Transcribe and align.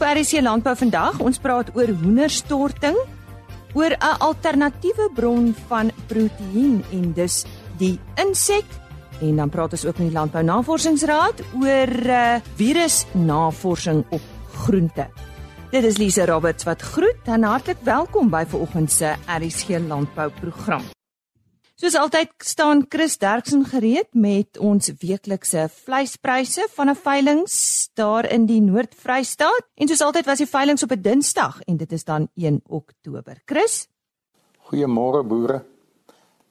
op 0.00 0.16
RC 0.16 0.40
Landbou 0.40 0.72
vandag. 0.76 1.18
Ons 1.20 1.38
praat 1.38 1.68
oor 1.76 1.90
hoenderstorting, 2.02 2.96
oor 3.76 3.92
'n 3.92 4.16
alternatiewe 4.18 5.10
bron 5.14 5.54
van 5.68 5.90
proteïen 6.06 6.84
en 6.92 7.12
dus 7.12 7.44
die 7.76 8.00
insek. 8.14 8.64
En 9.20 9.36
dan 9.36 9.48
praat 9.48 9.72
ons 9.72 9.84
ook 9.84 9.98
met 9.98 10.06
die 10.08 10.16
Landbou 10.16 10.44
Navorsingsraad 10.44 11.42
oor 11.54 11.92
uh, 12.06 12.34
virusnavorsing 12.54 14.04
op 14.10 14.22
groente. 14.52 15.06
Dit 15.70 15.84
is 15.84 15.96
Lise 15.96 16.26
Roberts 16.26 16.64
wat 16.64 16.82
groet 16.82 17.20
en 17.24 17.42
hartlik 17.42 17.78
welkom 17.82 18.30
by 18.30 18.44
vanoggend 18.48 18.90
se 18.92 19.14
RC 19.26 19.68
Landbou 19.88 20.30
program. 20.40 20.99
Soos 21.80 21.94
altyd 21.96 22.32
staan 22.44 22.82
Chris 22.92 23.14
Derksen 23.16 23.62
gereed 23.64 24.10
met 24.12 24.58
ons 24.60 24.90
weeklikse 25.00 25.62
vleispryse 25.72 26.66
van 26.76 26.90
'n 26.90 26.94
veiling 26.94 27.46
daar 27.94 28.28
in 28.28 28.44
die 28.46 28.60
Noord-Vrystaat. 28.60 29.64
En 29.74 29.88
soos 29.88 30.00
altyd 30.00 30.26
was 30.26 30.38
die 30.38 30.46
veiling 30.46 30.82
op 30.82 30.92
'n 30.92 31.00
Dinsdag 31.00 31.60
en 31.60 31.76
dit 31.76 31.92
is 31.92 32.04
dan 32.04 32.28
1 32.34 32.60
Oktober. 32.66 33.40
Chris? 33.46 33.88
Goeiemôre 34.68 35.24
boere. 35.24 35.64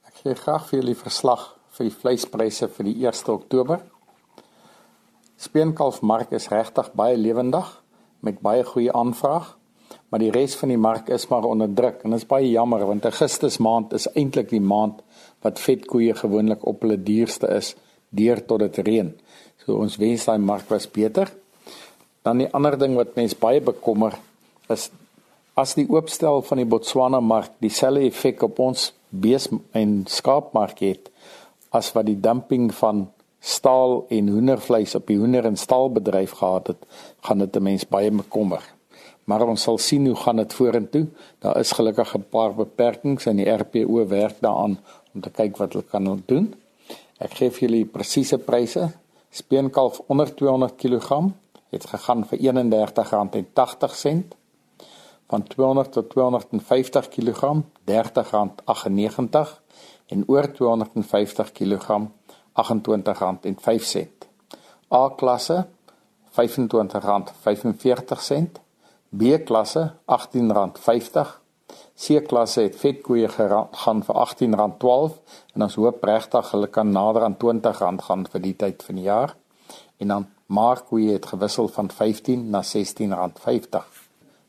Ek 0.08 0.16
gee 0.24 0.34
graag 0.34 0.68
vir 0.68 0.80
julle 0.80 0.96
verslag 0.96 1.60
vir 1.70 1.90
die 1.90 1.96
vleispryse 1.96 2.68
vir 2.68 2.86
die 2.86 3.06
1 3.06 3.30
Oktober. 3.30 3.82
Speenkalfmark 5.36 6.32
is 6.32 6.48
regtig 6.48 6.94
baie 6.94 7.18
lewendig 7.18 7.84
met 8.20 8.40
baie 8.42 8.64
goeie 8.64 8.94
aanvraag 8.94 9.60
maar 10.10 10.22
die 10.22 10.32
res 10.34 10.56
van 10.58 10.72
die 10.74 10.78
mark 10.78 11.10
is 11.14 11.28
maar 11.30 11.44
onder 11.44 11.74
druk 11.74 12.04
en 12.04 12.14
dit 12.14 12.22
is 12.22 12.30
baie 12.30 12.50
jammer 12.50 12.86
want 12.86 13.06
Augustus 13.06 13.58
maand 13.58 13.94
is 13.94 14.08
eintlik 14.16 14.50
die 14.50 14.62
maand 14.62 15.02
wat 15.46 15.60
vetkoeie 15.60 16.16
gewoonlik 16.16 16.66
op 16.68 16.82
hulle 16.84 16.98
duurste 17.04 17.50
is 17.56 17.76
deur 18.10 18.42
tot 18.46 18.64
dit 18.66 18.80
reën. 18.88 19.12
So 19.64 19.78
ons 19.84 19.98
wens 20.02 20.26
daai 20.26 20.40
mark 20.42 20.70
was 20.70 20.88
beter. 20.90 21.32
Dan 22.26 22.44
die 22.44 22.50
ander 22.54 22.78
ding 22.80 22.98
wat 22.98 23.16
mense 23.16 23.38
baie 23.40 23.62
bekommer 23.62 24.18
is 24.70 24.90
as 25.60 25.76
die 25.76 25.88
oopstel 25.92 26.42
van 26.48 26.62
die 26.62 26.68
Botswana 26.70 27.20
mark 27.20 27.52
dieselfde 27.60 28.06
effek 28.08 28.46
op 28.48 28.60
ons 28.64 28.94
bees 29.10 29.50
en 29.76 29.96
skaapmark 30.08 30.80
het 30.86 31.10
as 31.76 31.92
wat 31.96 32.08
die 32.08 32.20
dumping 32.20 32.70
van 32.80 33.10
staal 33.44 34.06
en 34.16 34.32
hoendervleis 34.32 34.96
op 34.96 35.08
die 35.12 35.20
hoender 35.20 35.48
en 35.50 35.60
staalbedryf 35.60 36.38
gehad 36.40 36.74
het, 36.74 36.82
gaan 37.28 37.40
dit 37.44 37.56
'n 37.56 37.64
mens 37.64 37.88
baie 37.88 38.12
bekommer 38.12 38.64
maar 39.30 39.46
ons 39.46 39.64
sal 39.68 39.78
sien 39.78 40.08
hoe 40.10 40.18
gaan 40.18 40.42
dit 40.42 40.54
vorentoe. 40.58 41.04
Daar 41.44 41.60
is 41.62 41.72
gelukkig 41.78 42.16
'n 42.18 42.26
paar 42.34 42.54
beperkings 42.56 43.26
en 43.26 43.36
die 43.38 43.50
RPO 43.50 44.08
werk 44.08 44.38
daaraan 44.40 44.80
om 45.14 45.22
te 45.22 45.30
kyk 45.30 45.58
wat 45.58 45.74
hulle 45.74 45.86
kan 45.90 46.24
doen. 46.28 46.54
Ek 47.20 47.34
gee 47.38 47.50
vir 47.52 47.68
julle 47.68 47.86
presiese 47.94 48.38
pryse. 48.38 48.90
Speenkalf 49.30 50.02
onder 50.08 50.30
200 50.36 50.76
kg 50.80 51.32
het 51.70 51.86
gegaan 51.86 52.26
vir 52.30 52.40
R31.80 52.40 54.38
van 55.30 55.44
200 55.48 55.92
tot 55.92 56.10
250 56.10 57.10
kg 57.14 57.42
R30.98 57.86 59.60
en 60.08 60.24
oor 60.28 60.52
250 60.52 61.52
kg 61.52 61.88
R28.05. 62.62 64.10
A 64.92 65.10
klasse 65.16 65.68
R25.45 66.34 66.44
B-klasse 69.10 69.94
R18.50. 70.06 71.28
C-klasse 72.00 72.62
het 72.62 72.78
vetkoeie 72.80 73.28
gaan 73.30 74.04
vir 74.08 74.16
R18.12 74.24 75.18
en 75.56 75.66
ons 75.66 75.76
hoop 75.82 76.04
regtig 76.08 76.52
hulle 76.54 76.70
kan 76.72 76.92
nader 76.96 77.26
aan 77.28 77.38
R20 77.38 77.82
gaan 78.06 78.26
vir 78.32 78.42
die 78.46 78.56
tyd 78.56 78.84
van 78.88 78.96
die 78.96 79.08
jaar. 79.08 79.36
En 80.00 80.08
dan 80.14 80.28
markkoeie 80.48 81.12
het 81.14 81.26
gewissel 81.26 81.68
van 81.68 81.92
R15 81.92 82.48
na 82.54 82.62
R16.50. 82.64 83.84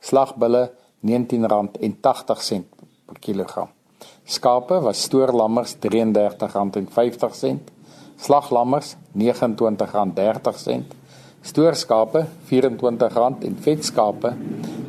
Slagbulle 0.01 0.71
R19.80 1.03 2.65
per 3.07 3.19
kilogram. 3.21 3.69
Skape 4.25 4.81
was 4.81 5.03
stoorlammers 5.03 5.77
R33.50. 5.77 7.61
Slaglammers 8.21 8.97
R29.30 9.17 10.99
stoorskape 11.43 12.27
R24 12.49 13.45
en 13.45 13.57
vetskape 13.61 14.35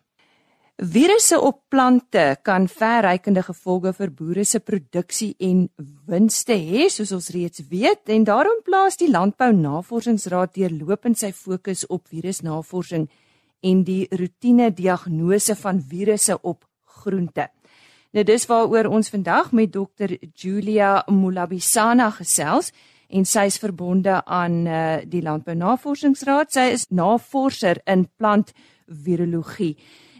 Virusse 0.83 1.39
op 1.39 1.61
plante 1.69 2.37
kan 2.41 2.67
verrykende 2.67 3.43
gevolge 3.43 3.93
vir 3.93 4.09
boere 4.09 4.45
se 4.45 4.59
produksie 4.59 5.35
en 5.39 5.69
winste 6.07 6.53
hê, 6.57 6.89
soos 6.89 7.11
ons 7.13 7.29
reeds 7.35 7.61
weet, 7.69 8.09
en 8.09 8.23
daarom 8.25 8.61
plaas 8.65 8.97
die 8.97 9.11
Landbou 9.11 9.51
Navorsingsraad 9.53 10.53
deurlopend 10.55 11.17
sy 11.19 11.31
fokus 11.31 11.85
op 11.89 12.07
virusnavorsing 12.09 13.09
en 13.63 13.83
die 13.85 14.07
roetine 14.11 14.71
diagnose 14.73 15.55
van 15.59 15.81
virusse 15.91 16.37
op 16.41 16.65
groente. 17.03 17.47
Nou 18.13 18.21
dis 18.21 18.43
waaroor 18.45 18.91
ons 18.93 19.09
vandag 19.09 19.51
met 19.57 19.71
dokter 19.73 20.11
Julia 20.37 20.99
Mulabisana 21.09 22.11
gesels 22.13 22.69
en 23.09 23.25
sy 23.25 23.47
is 23.49 23.57
verbonde 23.57 24.19
aan 24.25 24.67
uh, 24.69 24.99
die 25.09 25.21
Landbou 25.25 25.55
Navorsingsraad. 25.57 26.51
Sy 26.53 26.67
is 26.75 26.85
navorser 26.93 27.81
in 27.89 28.05
plantvirologie. 28.21 29.73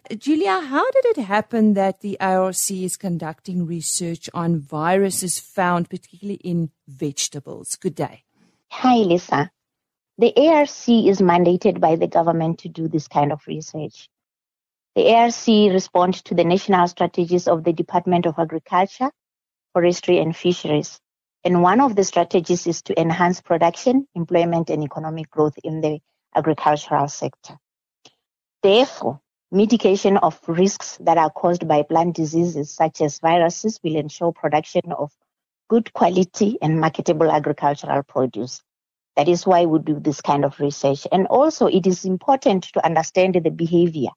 Julia, 0.09 0.59
how 0.71 0.83
did 0.97 1.05
it 1.11 1.25
happen 1.29 1.75
that 1.75 2.01
the 2.01 2.17
ARC 2.19 2.71
is 2.71 2.97
conducting 2.97 3.67
research 3.67 4.27
on 4.33 4.59
viruses 4.59 5.39
found 5.39 5.89
particularly 5.89 6.41
in 6.43 6.71
vegetables? 6.87 7.75
Good 7.75 7.95
day. 7.95 8.23
Hi, 8.69 9.05
Lisa. 9.05 9.51
The 10.17 10.33
ARC 10.35 10.89
is 10.89 11.21
mandated 11.21 11.79
by 11.79 11.95
the 11.95 12.07
government 12.07 12.57
to 12.59 12.69
do 12.69 12.87
this 12.87 13.07
kind 13.07 13.31
of 13.31 13.45
research. 13.45 14.09
The 14.95 15.11
ARC 15.11 15.73
responds 15.73 16.21
to 16.21 16.35
the 16.35 16.43
national 16.43 16.87
strategies 16.87 17.47
of 17.47 17.63
the 17.63 17.73
Department 17.73 18.27
of 18.27 18.37
Agriculture, 18.37 19.09
Forestry 19.73 20.19
and 20.19 20.35
Fisheries. 20.35 20.99
And 21.43 21.63
one 21.63 21.81
of 21.81 21.95
the 21.95 22.03
strategies 22.03 22.67
is 22.67 22.83
to 22.83 23.01
enhance 23.01 23.41
production, 23.41 24.07
employment 24.13 24.69
and 24.69 24.83
economic 24.83 25.31
growth 25.31 25.57
in 25.63 25.81
the 25.81 25.99
agricultural 26.35 27.07
sector. 27.07 27.57
Therefore, 28.61 29.19
mitigation 29.51 30.17
of 30.17 30.39
risks 30.47 30.99
that 31.01 31.17
are 31.17 31.31
caused 31.31 31.67
by 31.67 31.81
plant 31.81 32.15
diseases 32.15 32.69
such 32.69 33.01
as 33.01 33.17
viruses 33.17 33.79
will 33.83 33.95
ensure 33.95 34.31
production 34.31 34.91
of 34.91 35.11
good 35.69 35.91
quality 35.93 36.59
and 36.61 36.79
marketable 36.79 37.31
agricultural 37.31 38.03
produce. 38.03 38.61
That 39.15 39.27
is 39.27 39.47
why 39.47 39.65
we 39.65 39.79
do 39.79 39.99
this 39.99 40.21
kind 40.21 40.45
of 40.45 40.59
research. 40.59 41.07
And 41.11 41.25
also, 41.27 41.65
it 41.65 41.87
is 41.87 42.05
important 42.05 42.65
to 42.73 42.85
understand 42.85 43.33
the 43.33 43.49
behavior 43.49 44.11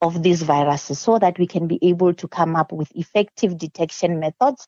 of 0.00 0.22
these 0.22 0.42
viruses 0.42 0.98
so 0.98 1.18
that 1.18 1.38
we 1.38 1.46
can 1.46 1.66
be 1.66 1.78
able 1.82 2.14
to 2.14 2.28
come 2.28 2.56
up 2.56 2.72
with 2.72 2.90
effective 2.94 3.58
detection 3.58 4.18
methods 4.18 4.66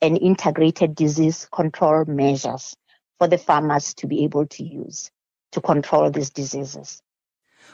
and 0.00 0.16
integrated 0.18 0.94
disease 0.94 1.48
control 1.52 2.04
measures 2.06 2.76
for 3.18 3.26
the 3.26 3.38
farmers 3.38 3.94
to 3.94 4.06
be 4.06 4.24
able 4.24 4.46
to 4.46 4.64
use 4.64 5.10
to 5.52 5.60
control 5.60 6.10
these 6.10 6.30
diseases. 6.30 7.02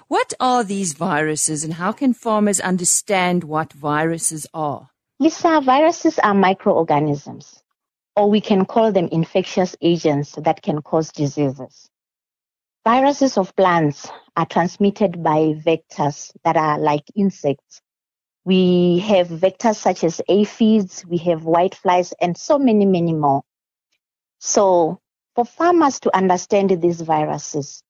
What 0.09 0.33
are 0.41 0.65
these 0.65 0.95
viruses 0.95 1.65
and 1.65 1.75
how 1.75 1.93
can 1.93 2.15
farmers 2.15 2.61
understand 2.61 3.45
what 3.45 3.73
viruses 3.73 4.47
are? 4.55 4.91
Lisa, 5.21 5.61
viruses 5.61 6.19
are 6.19 6.35
microorganisms, 6.35 7.63
or 8.17 8.29
we 8.29 8.41
can 8.41 8.65
call 8.65 8.93
them 8.93 9.09
infectious 9.13 9.77
agents 9.81 10.33
that 10.37 10.63
can 10.63 10.83
cause 10.83 11.13
diseases. 11.13 11.89
Viruses 12.85 13.39
of 13.39 13.57
plants 13.57 14.11
are 14.37 14.45
transmitted 14.45 15.23
by 15.23 15.55
vectors 15.55 16.31
that 16.45 16.59
are 16.59 16.79
like 16.79 17.05
insects. 17.17 17.81
We 18.45 18.99
have 18.99 19.29
vectors 19.29 19.77
such 19.77 20.05
as 20.05 20.21
aphids, 20.29 21.03
we 21.07 21.17
have 21.19 21.41
whiteflies, 21.45 22.13
and 22.21 22.37
so 22.37 22.59
many, 22.59 22.85
many 22.85 23.15
more. 23.15 23.41
So, 24.39 25.01
for 25.35 25.47
farmers 25.47 25.99
to 26.01 26.15
understand 26.15 26.79
these 26.83 27.01
viruses, 27.01 27.83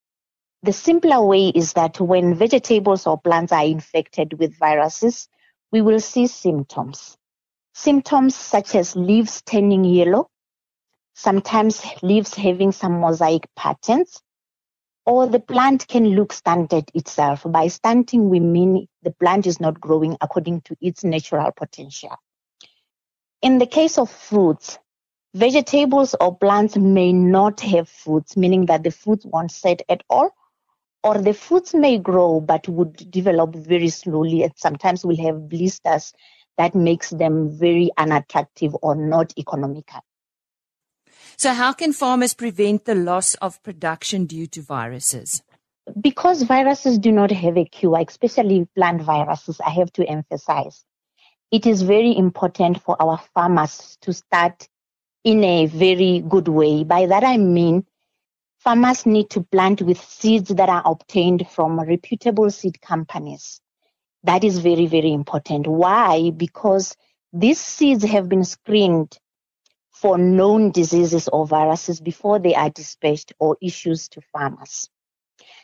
the 0.62 0.72
simpler 0.72 1.20
way 1.20 1.48
is 1.48 1.72
that 1.72 2.00
when 2.00 2.36
vegetables 2.36 3.04
or 3.04 3.20
plants 3.20 3.50
are 3.50 3.64
infected 3.64 4.38
with 4.38 4.56
viruses, 4.60 5.28
we 5.72 5.82
will 5.82 5.98
see 5.98 6.28
symptoms. 6.28 7.18
Symptoms 7.72 8.36
such 8.36 8.76
as 8.76 8.94
leaves 8.94 9.42
turning 9.42 9.82
yellow, 9.82 10.30
sometimes 11.14 11.84
leaves 12.00 12.34
having 12.34 12.70
some 12.70 13.00
mosaic 13.00 13.48
patterns, 13.56 14.22
or 15.06 15.26
the 15.26 15.40
plant 15.40 15.86
can 15.86 16.10
look 16.10 16.32
stunted 16.32 16.90
itself. 16.94 17.44
By 17.46 17.68
stunting, 17.68 18.30
we 18.30 18.40
mean 18.40 18.88
the 19.02 19.10
plant 19.10 19.46
is 19.46 19.60
not 19.60 19.80
growing 19.80 20.16
according 20.20 20.62
to 20.62 20.76
its 20.80 21.04
natural 21.04 21.50
potential. 21.52 22.16
In 23.42 23.58
the 23.58 23.66
case 23.66 23.98
of 23.98 24.10
fruits, 24.10 24.78
vegetables 25.34 26.14
or 26.20 26.36
plants 26.38 26.76
may 26.76 27.12
not 27.12 27.60
have 27.60 27.88
fruits, 27.88 28.36
meaning 28.36 28.66
that 28.66 28.82
the 28.82 28.90
fruits 28.90 29.26
won't 29.26 29.50
set 29.50 29.82
at 29.88 30.02
all, 30.08 30.30
or 31.02 31.18
the 31.18 31.34
fruits 31.34 31.74
may 31.74 31.98
grow 31.98 32.40
but 32.40 32.66
would 32.66 33.10
develop 33.10 33.54
very 33.54 33.90
slowly 33.90 34.42
and 34.42 34.52
sometimes 34.56 35.04
will 35.04 35.22
have 35.22 35.48
blisters 35.50 36.14
that 36.56 36.74
makes 36.74 37.10
them 37.10 37.50
very 37.50 37.90
unattractive 37.98 38.74
or 38.80 38.94
not 38.94 39.34
economical. 39.36 40.00
So, 41.36 41.52
how 41.52 41.72
can 41.72 41.92
farmers 41.92 42.34
prevent 42.34 42.84
the 42.84 42.94
loss 42.94 43.34
of 43.34 43.62
production 43.62 44.26
due 44.26 44.46
to 44.48 44.62
viruses? 44.62 45.42
Because 46.00 46.42
viruses 46.42 46.98
do 46.98 47.12
not 47.12 47.30
have 47.30 47.56
a 47.56 47.64
cure, 47.64 48.02
especially 48.06 48.66
plant 48.74 49.02
viruses, 49.02 49.60
I 49.60 49.70
have 49.70 49.92
to 49.94 50.06
emphasize. 50.06 50.84
It 51.50 51.66
is 51.66 51.82
very 51.82 52.16
important 52.16 52.80
for 52.82 53.00
our 53.00 53.20
farmers 53.34 53.98
to 54.02 54.12
start 54.12 54.68
in 55.24 55.44
a 55.44 55.66
very 55.66 56.24
good 56.26 56.48
way. 56.48 56.84
By 56.84 57.06
that 57.06 57.24
I 57.24 57.36
mean, 57.36 57.84
farmers 58.58 59.04
need 59.04 59.30
to 59.30 59.42
plant 59.42 59.82
with 59.82 60.02
seeds 60.02 60.48
that 60.50 60.68
are 60.68 60.82
obtained 60.84 61.48
from 61.50 61.78
reputable 61.80 62.50
seed 62.50 62.80
companies. 62.80 63.60
That 64.22 64.42
is 64.42 64.58
very, 64.58 64.86
very 64.86 65.12
important. 65.12 65.66
Why? 65.66 66.30
Because 66.30 66.96
these 67.32 67.60
seeds 67.60 68.04
have 68.04 68.28
been 68.28 68.44
screened 68.44 69.18
for 69.94 70.18
known 70.18 70.72
diseases 70.72 71.28
or 71.28 71.46
viruses 71.46 72.00
before 72.00 72.38
they 72.38 72.54
are 72.54 72.70
dispatched 72.70 73.32
or 73.38 73.56
issued 73.62 73.98
to 73.98 74.20
farmers. 74.32 74.90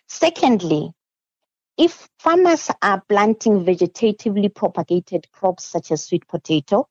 Secondly, 0.07 0.93
if 1.77 2.09
farmers 2.19 2.71
are 2.81 3.03
planting 3.09 3.65
vegetatively 3.65 4.55
propagated 4.55 5.31
crops 5.33 5.65
such 5.65 5.91
as 5.91 6.05
sweet 6.05 6.27
potato, 6.29 6.87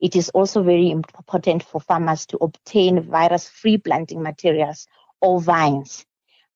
it 0.00 0.14
is 0.14 0.28
also 0.30 0.62
very 0.62 0.90
important 0.90 1.62
for 1.62 1.80
farmers 1.80 2.26
to 2.26 2.38
obtain 2.38 3.00
virus-free 3.02 3.78
planting 3.78 4.22
materials 4.22 4.86
or 5.20 5.40
vines 5.40 6.04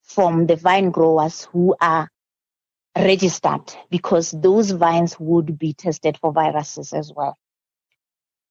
from 0.03 0.47
the 0.47 0.57
vine 0.57 0.91
growers 0.91 1.45
who 1.45 1.75
are 1.81 2.11
registered 2.97 3.75
because 3.91 4.33
those 4.33 4.73
vines 4.73 5.19
would 5.19 5.59
be 5.59 5.73
tested 5.73 6.19
for 6.19 6.33
viruses 6.33 6.93
as 6.93 7.13
well. 7.15 7.37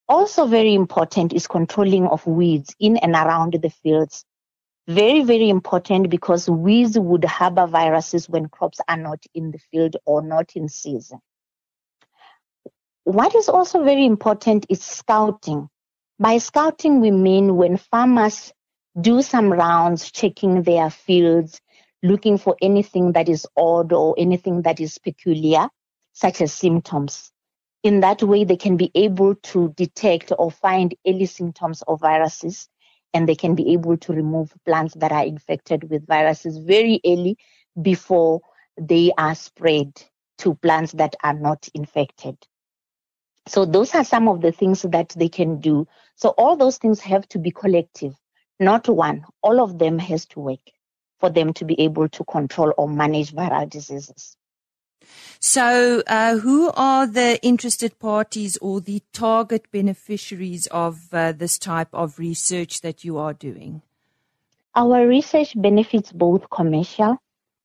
Also 0.09 0.47
very 0.47 0.73
important 0.73 1.33
is 1.33 1.47
controlling 1.47 2.07
of 2.07 2.25
weeds 2.25 2.73
in 2.79 2.97
and 2.97 3.13
around 3.13 3.53
the 3.61 3.69
fields. 3.69 4.23
Very, 4.87 5.23
very 5.23 5.49
important 5.49 6.09
because 6.09 6.49
weeds 6.49 6.97
would 6.97 7.25
harbor 7.25 7.67
viruses 7.67 8.29
when 8.29 8.47
crops 8.47 8.79
are 8.87 8.95
not 8.95 9.21
in 9.33 9.51
the 9.51 9.59
field 9.69 9.97
or 10.05 10.21
not 10.21 10.55
in 10.55 10.69
season. 10.69 11.19
What 13.03 13.35
is 13.35 13.49
also 13.49 13.83
very 13.83 14.05
important 14.05 14.65
is 14.69 14.81
scouting. 14.81 15.69
By 16.19 16.37
scouting, 16.37 17.01
we 17.01 17.11
mean 17.11 17.57
when 17.57 17.77
farmers 17.77 18.53
do 18.99 19.21
some 19.21 19.51
rounds 19.51 20.09
checking 20.11 20.63
their 20.63 20.89
fields, 20.89 21.61
looking 22.01 22.37
for 22.37 22.55
anything 22.61 23.11
that 23.11 23.27
is 23.27 23.45
odd 23.57 23.91
or 23.91 24.15
anything 24.17 24.61
that 24.61 24.79
is 24.79 24.97
peculiar, 24.97 25.67
such 26.13 26.41
as 26.41 26.53
symptoms. 26.53 27.31
In 27.83 28.01
that 28.01 28.23
way, 28.23 28.43
they 28.43 28.57
can 28.57 28.77
be 28.77 28.91
able 28.95 29.35
to 29.35 29.69
detect 29.77 30.31
or 30.37 30.51
find 30.51 30.95
early 31.05 31.25
symptoms 31.25 31.83
of 31.87 32.01
viruses 32.01 32.67
and 33.13 33.27
they 33.27 33.35
can 33.35 33.55
be 33.55 33.73
able 33.73 33.97
to 33.97 34.13
remove 34.13 34.53
plants 34.65 34.93
that 34.95 35.11
are 35.11 35.23
infected 35.23 35.89
with 35.89 36.05
viruses 36.07 36.57
very 36.57 36.99
early 37.05 37.37
before 37.81 38.41
they 38.79 39.11
are 39.17 39.35
spread 39.35 40.01
to 40.39 40.55
plants 40.55 40.91
that 40.93 41.15
are 41.23 41.33
not 41.33 41.67
infected. 41.73 42.37
So 43.47 43.65
those 43.65 43.95
are 43.95 44.03
some 44.03 44.27
of 44.27 44.41
the 44.41 44.51
things 44.51 44.81
that 44.81 45.09
they 45.09 45.29
can 45.29 45.59
do. 45.59 45.87
So 46.15 46.29
all 46.29 46.57
those 46.57 46.77
things 46.77 46.99
have 47.01 47.27
to 47.29 47.39
be 47.39 47.51
collective, 47.51 48.13
not 48.59 48.89
one. 48.89 49.23
All 49.41 49.61
of 49.61 49.79
them 49.79 49.97
has 49.99 50.25
to 50.27 50.39
work 50.41 50.59
for 51.19 51.29
them 51.29 51.53
to 51.53 51.65
be 51.65 51.79
able 51.79 52.09
to 52.09 52.23
control 52.25 52.73
or 52.77 52.89
manage 52.89 53.33
viral 53.33 53.69
diseases. 53.69 54.35
So, 55.39 56.03
uh, 56.07 56.37
who 56.37 56.71
are 56.75 57.05
the 57.05 57.39
interested 57.43 57.99
parties 57.99 58.57
or 58.57 58.81
the 58.81 59.01
target 59.13 59.71
beneficiaries 59.71 60.67
of 60.67 61.13
uh, 61.13 61.31
this 61.31 61.57
type 61.59 61.89
of 61.93 62.19
research 62.19 62.81
that 62.81 63.03
you 63.03 63.17
are 63.17 63.33
doing? 63.33 63.81
Our 64.75 65.07
research 65.07 65.59
benefits 65.59 66.11
both 66.11 66.49
commercial 66.49 67.17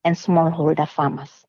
and 0.03 0.15
smallholder 0.15 0.87
farmers. 0.87 1.45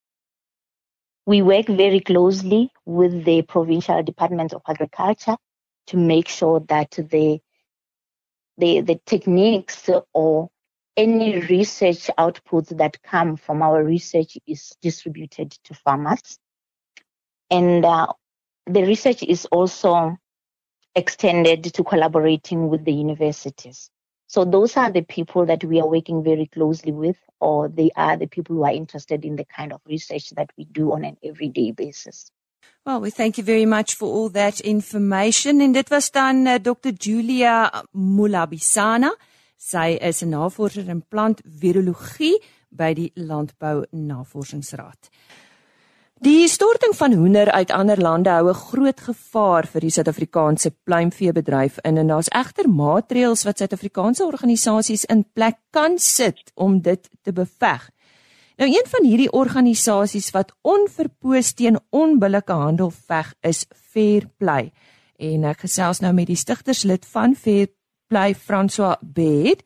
We 1.27 1.43
work 1.43 1.67
very 1.67 2.01
closely 2.01 2.71
with 2.85 3.25
the 3.25 3.43
provincial 3.43 4.03
departments 4.03 4.55
of 4.55 4.63
agriculture 4.69 5.37
to 5.87 5.97
make 5.97 6.29
sure 6.29 6.61
that 6.69 6.91
the 6.93 7.41
the, 8.57 8.83
the 8.83 9.01
techniques 9.05 9.91
or 10.13 10.49
any 10.97 11.41
research 11.41 12.09
outputs 12.19 12.77
that 12.77 13.03
come 13.03 13.37
from 13.37 13.63
our 13.63 13.83
research 13.83 14.39
is 14.47 14.77
distributed 14.81 15.51
to 15.65 15.75
farmers. 15.75 16.39
And 17.51 17.85
uh, 17.85 18.13
the 18.67 18.83
research 18.83 19.23
is 19.23 19.47
also 19.47 20.17
extended 20.95 21.65
to 21.65 21.85
collaborating 21.85 22.69
with 22.69 22.85
the 22.85 22.93
universities. 22.93 23.91
So 24.27 24.45
those 24.45 24.77
are 24.77 24.91
the 24.91 25.03
people 25.03 25.47
that 25.47 25.65
we 25.65 25.81
are 25.81 25.89
working 25.89 26.25
very 26.25 26.47
closely 26.47 26.93
with, 26.93 27.17
or 27.41 27.69
they 27.69 27.91
are 27.97 28.17
the 28.17 28.27
people 28.27 28.57
who 28.57 28.65
are 28.65 28.73
interested 28.73 29.25
in 29.25 29.37
the 29.37 29.45
kind 29.45 29.73
of 29.73 29.81
research 29.87 30.31
that 30.31 30.51
we 30.57 30.65
do 30.65 30.93
on 30.93 31.05
an 31.05 31.17
everyday 31.23 31.73
basis. 31.73 32.31
Well, 32.87 33.01
we 33.01 33.11
thank 33.11 33.39
you 33.39 33.45
very 33.45 33.67
much 33.67 33.95
for 33.95 34.07
all 34.07 34.29
that 34.31 34.61
information. 34.61 35.61
En 35.61 35.73
dit 35.73 35.89
was 35.89 36.11
dan 36.11 36.47
uh, 36.47 36.59
Dr. 36.59 36.93
Julia 36.93 37.85
Mulabisana. 37.93 39.15
Sy 39.57 39.99
is 40.01 40.23
'n 40.23 40.31
navorser 40.31 40.89
in 40.89 41.03
plantvirologie 41.03 42.37
by 42.71 42.95
die 42.95 43.11
Landbou 43.15 43.85
Navorsingsraad. 43.91 45.11
Die 46.25 46.49
storting 46.49 46.95
van 46.97 47.13
hoender 47.13 47.51
uit 47.51 47.71
ander 47.71 48.01
lande 48.01 48.31
hou 48.31 48.49
'n 48.49 48.55
groot 48.55 49.01
gevaar 49.01 49.67
vir 49.67 49.81
die 49.81 49.91
Suid-Afrikaanse 49.91 50.71
pluimveebedryf 50.85 51.79
in 51.83 51.99
en 51.99 52.07
daar's 52.07 52.29
egter 52.29 52.69
maatreëls 52.69 53.45
wat 53.45 53.59
Suid-Afrikaanse 53.59 54.25
organisasies 54.25 55.05
in 55.05 55.27
plek 55.33 55.57
kan 55.71 55.99
sit 55.99 56.53
om 56.55 56.81
dit 56.81 57.11
te 57.23 57.33
beveg. 57.33 57.91
Nou 58.57 58.71
een 58.71 58.87
van 58.87 59.05
hierdie 59.05 59.33
organisasies 59.33 60.31
wat 60.31 60.53
onverpoos 60.63 61.53
teen 61.53 61.79
onbillike 61.91 62.53
handel 62.53 62.91
veg 62.91 63.35
is 63.41 63.67
Fairplay. 63.93 64.73
En 65.19 65.45
ek 65.45 65.61
gesels 65.67 66.01
nou 66.01 66.13
met 66.13 66.27
die 66.27 66.37
stigterslid 66.37 67.07
van 67.07 67.35
Fair 67.35 67.69
bly 68.15 68.35
François 68.35 68.97
Bed. 69.03 69.65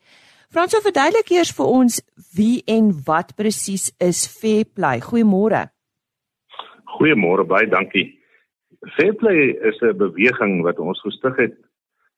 François 0.49 0.81
verduidelik 0.81 1.29
eers 1.35 1.51
vir 1.53 1.67
ons 1.69 1.99
wie 2.33 2.63
en 2.65 2.89
wat 3.05 3.35
presies 3.37 3.91
is 4.01 4.23
Fairplay. 4.25 5.03
Goeiemôre. 5.05 5.67
Goeiemôre, 6.95 7.45
baie 7.45 7.69
dankie. 7.69 8.07
Fairplay 8.97 9.53
is 9.69 9.77
'n 9.81 9.97
beweging 9.97 10.63
wat 10.65 10.79
ons 10.79 11.01
gestig 11.01 11.35
het 11.37 11.55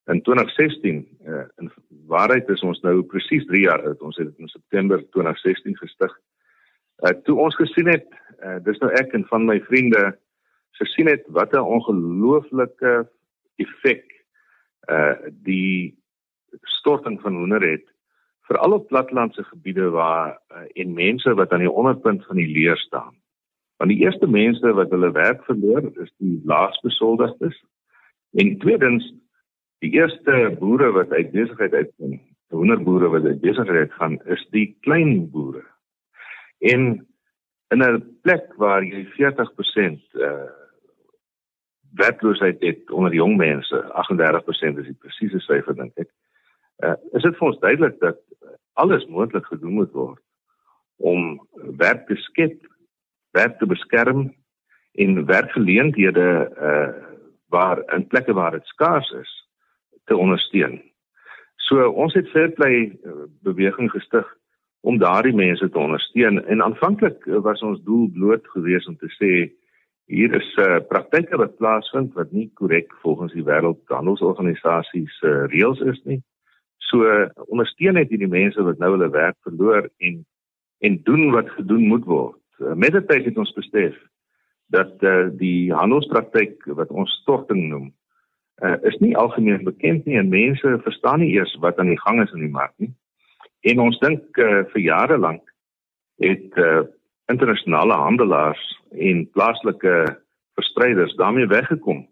in 0.08 0.22
2016. 0.22 1.04
Uh, 1.28 1.44
in 1.60 1.72
waarheid 2.08 2.48
is 2.50 2.64
ons 2.64 2.80
nou 2.82 3.04
presies 3.04 3.46
3 3.46 3.62
jaar 3.62 3.84
oud. 3.84 4.02
Ons 4.02 4.18
het 4.18 4.28
dit 4.28 4.40
in 4.40 4.48
September 4.48 5.04
2016 5.12 5.78
gestig. 5.78 6.12
Uh, 7.04 7.12
toe 7.26 7.36
ons 7.36 7.56
gesien 7.56 7.88
het, 7.88 8.08
uh, 8.46 8.58
dis 8.64 8.80
nou 8.80 8.92
ek 8.94 9.14
en 9.14 9.26
van 9.26 9.46
my 9.46 9.60
vriende 9.60 10.18
gesien 10.80 11.08
het 11.08 11.24
wat 11.28 11.54
'n 11.54 11.60
ongelooflike 11.60 13.10
effek 13.58 14.06
uh 14.90 15.16
die 15.44 16.01
storting 16.60 17.22
van 17.22 17.36
hoender 17.36 17.62
het 17.72 17.88
veral 18.42 18.72
op 18.72 18.88
plattelandse 18.88 19.44
gebiede 19.44 19.90
waar 19.90 20.40
uh, 20.52 20.64
en 20.74 20.94
mense 20.94 21.34
wat 21.34 21.52
aan 21.52 21.66
die 21.66 21.72
onderpunt 21.72 22.26
van 22.26 22.36
die 22.36 22.48
leer 22.48 22.78
staan. 22.78 23.16
Want 23.78 23.90
die 23.90 24.02
eerste 24.04 24.28
mense 24.28 24.74
wat 24.74 24.90
hulle 24.90 25.12
werk 25.12 25.44
verloor 25.46 25.88
is 26.04 26.12
die 26.18 26.42
laasbesoldigdes 26.46 27.58
en 28.32 28.58
tweedens 28.58 29.08
die 29.82 29.94
eerste 29.98 30.56
boere 30.60 30.92
wat 30.92 31.12
uit 31.12 31.32
besigheid 31.32 31.74
uitkom, 31.74 32.18
die 32.20 32.58
hoenderboere 32.58 33.10
wat 33.10 33.26
uit 33.26 33.42
besigheid 33.42 33.94
gaan 33.98 34.20
is 34.26 34.44
die 34.52 34.68
klein 34.86 35.30
boere. 35.32 35.64
En 36.60 37.08
in 37.74 37.84
'n 37.84 38.18
plek 38.22 38.54
waar 38.58 38.84
jy 38.84 39.06
40% 39.18 40.02
uh 40.14 40.50
werkloosheid 41.92 42.62
het 42.62 42.92
onder 42.92 43.14
jong 43.14 43.36
mense, 43.38 43.78
38% 43.92 44.78
is 44.80 44.86
die 44.86 45.00
presiese 45.00 45.40
syfer 45.40 45.76
dink 45.76 45.92
ek 46.00 46.08
uh, 46.08 46.31
is 47.12 47.24
dit 47.24 47.38
vir 47.38 47.48
ons 47.48 47.60
duidelik 47.60 48.00
dat 48.00 48.20
alles 48.74 49.06
moontlik 49.06 49.46
gedoen 49.46 49.80
moet 49.82 49.92
word 49.92 50.22
om 51.02 51.40
werk 51.82 52.06
te 52.08 52.16
skep, 52.16 52.58
werk 53.38 53.58
te 53.60 53.66
beskerm 53.66 54.30
en 55.02 55.26
werkgeleenthede 55.26 56.28
uh 56.58 57.10
waar 57.52 57.82
in 57.96 58.08
plekke 58.08 58.34
waar 58.34 58.52
dit 58.52 58.66
skaars 58.66 59.10
is 59.12 59.32
te 60.08 60.16
ondersteun. 60.16 60.78
So 61.68 61.90
ons 61.90 62.14
het 62.14 62.30
Fairplay 62.32 63.00
beweging 63.44 63.92
gestig 63.92 64.28
om 64.82 64.98
daardie 64.98 65.36
mense 65.36 65.70
te 65.70 65.80
ondersteun 65.80 66.40
en 66.46 66.64
aanvanklik 66.64 67.26
was 67.26 67.62
ons 67.62 67.84
doel 67.84 68.08
bloot 68.14 68.48
geweest 68.56 68.88
om 68.88 68.96
te 68.98 69.12
sê 69.18 69.34
hier 70.12 70.34
is 70.36 70.48
uh, 70.60 70.80
praktyke 70.88 71.38
wat 71.38 71.58
plaasvind 71.60 72.16
wat 72.18 72.32
nie 72.32 72.50
korrek 72.60 72.92
volgens 73.04 73.36
die 73.38 73.46
wêreldhandelsorganisasie 73.48 75.06
se 75.20 75.30
uh, 75.30 75.46
reëls 75.52 75.84
is 75.94 76.02
nie. 76.10 76.20
So 76.90 77.08
ondersteun 77.48 78.00
net 78.00 78.10
hierdie 78.10 78.32
mense 78.32 78.64
wat 78.66 78.80
nou 78.82 78.94
hulle 78.96 79.12
werk 79.14 79.38
verloor 79.48 79.90
en 80.00 80.22
en 80.82 80.96
doen 81.06 81.28
wat 81.30 81.50
gedoen 81.54 81.84
moet 81.92 82.06
word. 82.10 82.40
Uh, 82.58 82.74
met 82.74 82.96
dit 82.98 83.12
het 83.26 83.38
ons 83.38 83.54
besef 83.54 83.98
dat 84.74 85.04
uh, 85.06 85.28
die 85.38 85.74
handelspraktyk 85.74 86.66
wat 86.80 86.90
ons 86.90 87.12
storting 87.22 87.68
noem 87.70 87.92
uh, 88.66 88.78
is 88.88 88.98
nie 89.04 89.14
algemeen 89.18 89.64
bekend 89.64 90.06
nie 90.06 90.18
en 90.18 90.32
mense 90.32 90.78
verstaan 90.86 91.22
nie 91.22 91.34
eers 91.36 91.54
wat 91.62 91.80
aan 91.80 91.92
die 91.92 92.02
gang 92.02 92.22
is 92.24 92.34
in 92.34 92.46
die 92.46 92.56
mark 92.56 92.74
nie. 92.78 92.92
En 93.70 93.84
ons 93.84 94.00
dink 94.02 94.38
uh, 94.42 94.64
vir 94.74 94.82
jare 94.82 95.18
lank 95.22 95.44
het 96.22 96.58
uh, 96.62 96.84
internasionale 97.32 97.98
handelaars 97.98 98.62
en 98.92 99.24
plaaslike 99.34 99.96
verspreiders 100.60 101.16
daarmee 101.16 101.48
weggekom. 101.48 102.06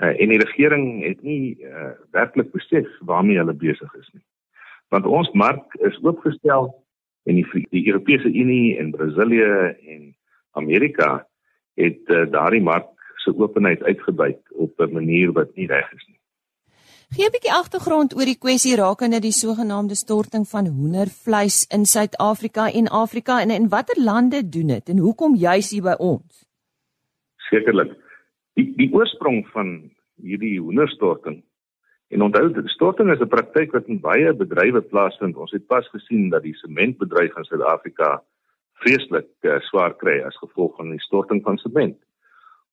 Uh, 0.00 0.14
en 0.16 0.30
die 0.32 0.38
regering 0.40 0.84
het 1.04 1.22
nie 1.22 1.58
uh, 1.60 1.90
werklik 2.16 2.52
besef 2.52 2.86
waarmee 3.04 3.36
hulle 3.36 3.52
besig 3.52 3.90
is 3.98 4.08
nie. 4.12 4.24
Want 4.88 5.06
ons 5.06 5.28
mark 5.36 5.74
is 5.84 5.98
oopgestel 6.00 6.70
en 7.28 7.36
die, 7.36 7.44
die 7.68 7.82
Europese 7.90 8.32
Unie 8.32 8.78
en 8.80 8.94
Brasilië 8.94 9.50
en 9.92 10.14
Amerika 10.56 11.26
het 11.76 12.00
uh, 12.08 12.24
daardie 12.32 12.62
mark 12.64 12.88
se 13.20 13.34
openheid 13.36 13.82
uitgebuit 13.82 14.40
op 14.50 14.80
'n 14.80 14.92
manier 14.92 15.32
wat 15.32 15.54
nie 15.54 15.66
reg 15.66 15.92
is 15.92 16.06
nie. 16.08 16.18
Gee 17.10 17.26
'n 17.26 17.36
bietjie 17.36 17.52
agtergrond 17.52 18.16
oor 18.16 18.24
die 18.24 18.38
kwessie 18.38 18.76
rakende 18.76 19.20
die 19.20 19.36
sogenaamde 19.36 19.94
storting 19.94 20.48
van 20.48 20.66
hoendervleis 20.66 21.66
in 21.68 21.84
Suid-Afrika 21.84 22.72
en 22.72 22.88
Afrika 22.88 23.40
en 23.40 23.50
in 23.50 23.68
watter 23.68 24.02
lande 24.02 24.48
doen 24.48 24.66
dit 24.66 24.88
en 24.88 24.98
hoekom 24.98 25.34
juis 25.34 25.70
hier 25.70 25.82
by 25.82 25.94
ons? 25.98 26.46
Sekerlik. 27.36 28.09
Die 28.58 28.72
die 28.76 28.90
oorsprong 28.92 29.46
van 29.54 29.90
hierdie 30.20 30.58
hoenderstorting 30.60 31.42
en 32.10 32.22
onthou 32.26 32.48
die 32.52 32.68
storting 32.68 33.10
is 33.12 33.20
'n 33.20 33.28
praktyk 33.28 33.72
wat 33.72 33.86
in 33.86 34.00
baie 34.00 34.32
bedrywe 34.34 34.80
plaasvind. 34.80 35.36
Ons 35.36 35.52
het 35.52 35.66
pas 35.66 35.88
gesien 35.88 36.28
dat 36.28 36.42
die 36.42 36.54
sementbedryf 36.54 37.36
in 37.36 37.44
Suid-Afrika 37.44 38.22
vreeslik 38.82 39.28
uh, 39.40 39.60
swaar 39.60 39.94
kry 39.96 40.20
as 40.26 40.36
gevolg 40.36 40.76
van 40.76 40.90
die 40.90 41.00
storting 41.00 41.42
van 41.42 41.58
sement. 41.58 41.98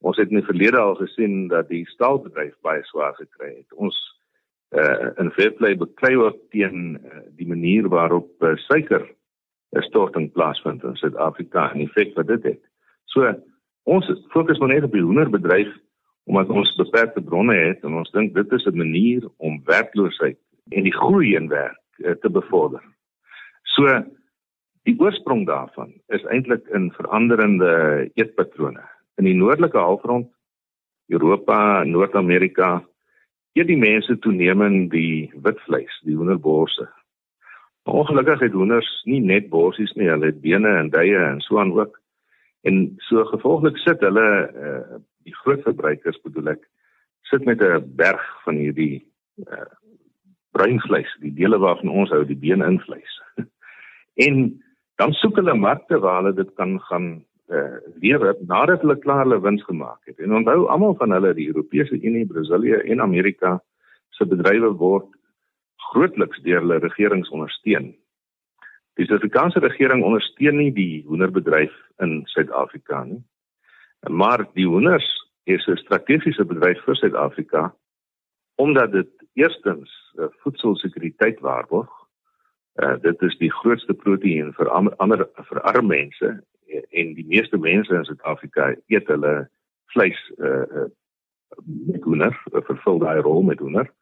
Ons 0.02 0.18
het 0.18 0.30
in 0.30 0.40
die 0.40 0.46
verlede 0.46 0.80
al 0.80 0.96
gesien 0.96 1.48
dat 1.48 1.70
die 1.70 1.86
staalbedryf 1.86 2.56
baie 2.62 2.84
swaar 2.84 3.14
gekry 3.18 3.56
het. 3.58 3.74
Ons 3.74 3.98
uh 4.76 5.14
in 5.22 5.32
Fairplay 5.32 5.78
beklei 5.80 6.16
ook 6.16 6.40
teen 6.52 6.98
uh, 7.00 7.22
die 7.40 7.48
manier 7.48 7.88
waarop 7.88 8.44
uh, 8.44 8.56
suiker 8.56 9.06
'n 9.76 9.82
storting 9.82 10.32
plaasvind 10.32 10.84
in 10.84 10.96
Suid-Afrika 10.96 11.72
en 11.72 11.78
die 11.78 11.88
effek 11.88 12.16
wat 12.16 12.28
dit 12.28 12.44
het. 12.44 12.64
So 13.06 13.36
ons 13.88 14.08
fokus 14.34 14.60
maar 14.60 14.74
net 14.74 14.86
op 14.88 14.96
die 14.96 15.04
hoenderbedryf 15.04 15.72
omdat 16.28 16.52
ons 16.52 16.76
beperkte 16.76 17.24
bronne 17.24 17.56
het 17.56 17.84
en 17.88 17.96
ons 18.02 18.12
dink 18.12 18.34
dit 18.36 18.52
is 18.52 18.66
'n 18.68 18.78
manier 18.78 19.24
om 19.38 19.62
werkloosheid 19.66 20.40
en 20.76 20.84
die 20.84 20.96
groei 20.96 21.36
in 21.36 21.48
werk 21.48 21.80
uh, 21.98 22.12
te 22.12 22.30
bevorder. 22.30 22.84
So 23.64 24.04
die 24.84 25.00
oorsprong 25.00 25.46
daarvan 25.48 25.94
is 26.08 26.24
eintlik 26.24 26.68
in 26.68 26.92
veranderende 26.92 28.12
eetpatrone 28.16 28.84
in 29.18 29.26
die 29.26 29.36
noordelike 29.36 29.78
halfrond 29.78 30.28
Europa, 31.08 31.84
Noord-Amerika 31.84 32.84
eet 33.58 33.68
die 33.68 33.80
mense 33.80 34.18
toenemend 34.20 34.92
die 34.92 35.32
wit 35.44 35.60
vleis, 35.66 35.94
die 36.04 36.16
hoenderborse. 36.16 36.90
Ongelukkig 37.88 38.40
het 38.40 38.52
hoenders 38.52 38.90
nie 39.08 39.22
net 39.24 39.48
borsies 39.50 39.94
nie, 39.96 40.10
hulle 40.12 40.34
het 40.34 40.42
bene 40.44 40.74
en 40.82 40.92
duie 40.92 41.16
en 41.16 41.40
so 41.42 41.60
aan 41.60 41.72
ook. 41.72 41.96
En 42.62 42.96
so 43.10 43.26
gevolglik 43.26 43.78
sit 43.78 44.02
hulle 44.02 44.28
uh, 44.48 45.00
die 45.28 45.36
groot 45.44 45.62
verbruikers 45.66 46.20
bedoel 46.24 46.56
ek 46.56 46.64
sit 47.30 47.46
met 47.46 47.62
'n 47.62 47.84
berg 47.96 48.24
van 48.46 48.56
hierdie 48.56 49.06
uh, 49.46 49.70
bruin 50.52 50.80
vleis, 50.82 51.12
die 51.22 51.34
dele 51.34 51.60
waarvan 51.60 51.90
ons 51.90 52.10
hou, 52.10 52.24
die 52.26 52.40
been 52.40 52.62
in 52.66 52.80
vleis. 52.80 53.22
en 54.28 54.64
dan 54.98 55.14
soek 55.14 55.36
hulle 55.36 55.54
markte 55.54 56.00
waar 56.00 56.22
hulle 56.22 56.34
dit 56.34 56.54
kan 56.56 56.80
gaan 56.90 57.08
uh, 57.54 57.78
lewe 58.02 58.34
nadat 58.48 58.82
hulle 58.82 58.98
klaar 59.04 59.26
hulle 59.26 59.42
wins 59.42 59.64
gemaak 59.64 60.00
het. 60.10 60.18
En 60.20 60.34
onthou 60.34 60.66
almal 60.68 60.96
van 60.98 61.12
hulle, 61.12 61.34
die 61.34 61.48
Europese 61.48 62.00
Unie, 62.02 62.26
Brasilië 62.26 62.82
en 62.92 63.02
Amerika 63.02 63.58
se 64.18 64.26
bedrywe 64.26 64.74
word 64.82 65.10
grootliks 65.92 66.42
deur 66.44 66.64
hulle 66.64 66.82
regerings 66.84 67.30
ondersteun. 67.30 67.94
Die 68.98 69.06
Suid-Afrikaanse 69.06 69.62
regering 69.62 70.02
ondersteun 70.04 70.58
nie 70.58 70.72
die 70.74 71.04
hoenderbedryf 71.06 71.74
in 72.02 72.24
Suid-Afrika 72.34 73.04
nie. 73.06 73.20
Maar 74.10 74.48
die 74.58 74.66
hoenders 74.66 75.06
is 75.46 75.68
'n 75.68 75.78
strategiese 75.78 76.46
bedryf 76.46 76.82
vir 76.84 76.96
Suid-Afrika 76.96 77.76
omdat 78.56 78.92
dit 78.92 79.10
eerstens 79.34 80.14
uh, 80.16 80.26
voedselsekuriteit 80.42 81.40
waarborg. 81.40 81.90
Uh, 82.76 82.96
dit 83.02 83.22
is 83.22 83.38
die 83.38 83.52
grootste 83.52 83.94
proteïen 83.94 84.54
vir 84.54 84.70
ander 84.98 85.30
vir 85.50 85.62
arme 85.62 85.88
mense 85.88 86.44
en 86.90 87.14
die 87.14 87.28
meeste 87.28 87.58
mense 87.58 87.94
in 87.94 88.06
Suid-Afrika 88.06 88.74
eet 88.88 89.08
hulle 89.08 89.50
vleis 89.94 90.32
uh, 90.38 90.90
met 91.66 92.04
hoender, 92.04 92.34
vervul 92.50 92.98
daai 93.00 93.22
rol 93.22 93.42
met 93.42 93.60
hoender. 93.60 93.94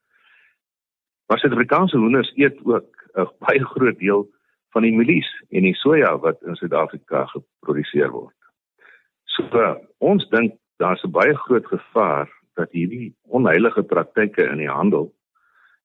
Maar 1.27 1.39
Suid-Afrikaanse 1.39 1.97
hoenders 1.97 2.31
eet 2.35 2.63
ook 2.63 2.95
'n 3.13 3.27
baie 3.39 3.65
groot 3.65 3.99
deel 3.99 4.29
van 4.75 4.83
die 4.83 4.95
mielies 4.95 5.27
en 5.55 5.63
die 5.63 5.75
soja 5.79 6.11
wat 6.19 6.41
in 6.43 6.57
Suid-Afrika 6.59 7.23
geproduseer 7.31 8.11
word. 8.11 8.35
So 9.35 9.47
uh, 9.55 9.75
ons 10.03 10.27
dink 10.35 10.57
daar's 10.83 11.03
'n 11.07 11.15
baie 11.15 11.35
groot 11.45 11.67
gevaar 11.71 12.27
dat 12.59 12.71
hierdie 12.71 13.15
onheilige 13.23 13.83
praktyke 13.83 14.43
in 14.43 14.59
die 14.59 14.71
handel 14.71 15.13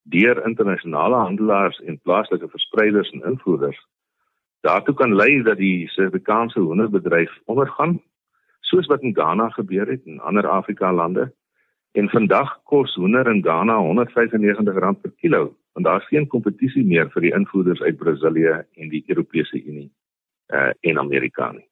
deur 0.03 0.43
internasionale 0.47 1.15
handelaars 1.15 1.79
en 1.87 2.01
plaaslike 2.03 2.49
verspreiders 2.49 3.11
en 3.15 3.23
invoerders 3.33 3.79
daartoe 4.61 4.95
kan 4.95 5.15
lei 5.15 5.43
dat 5.43 5.57
die 5.57 5.89
Suid-Afrikaanse 5.89 6.61
hoenderbedryf 6.61 7.33
ondergaan 7.45 8.01
soos 8.61 8.87
wat 8.87 9.03
in 9.03 9.15
Ghana 9.15 9.49
gebeur 9.49 9.87
het 9.89 10.05
en 10.07 10.21
ander 10.21 10.49
Afrika 10.49 10.93
lande 10.93 11.33
en 11.93 12.09
vandag 12.09 12.61
kos 12.65 12.95
hoender 12.95 13.27
in 13.31 13.43
Ghana 13.43 13.79
R195 13.83 15.01
per 15.01 15.13
kilo 15.17 15.57
want 15.73 15.87
daar's 15.87 16.09
geen 16.09 16.27
kompetisie 16.27 16.85
meer 16.85 17.11
vir 17.15 17.23
die 17.27 17.35
invoerders 17.35 17.81
uit 17.81 17.97
Brasilië 17.97 18.57
en 18.77 18.89
die 18.89 19.05
Europese 19.07 19.63
Unie 19.63 19.91
uh 20.55 20.71
en 20.81 20.99
Amerika 20.99 21.53
nie. 21.53 21.69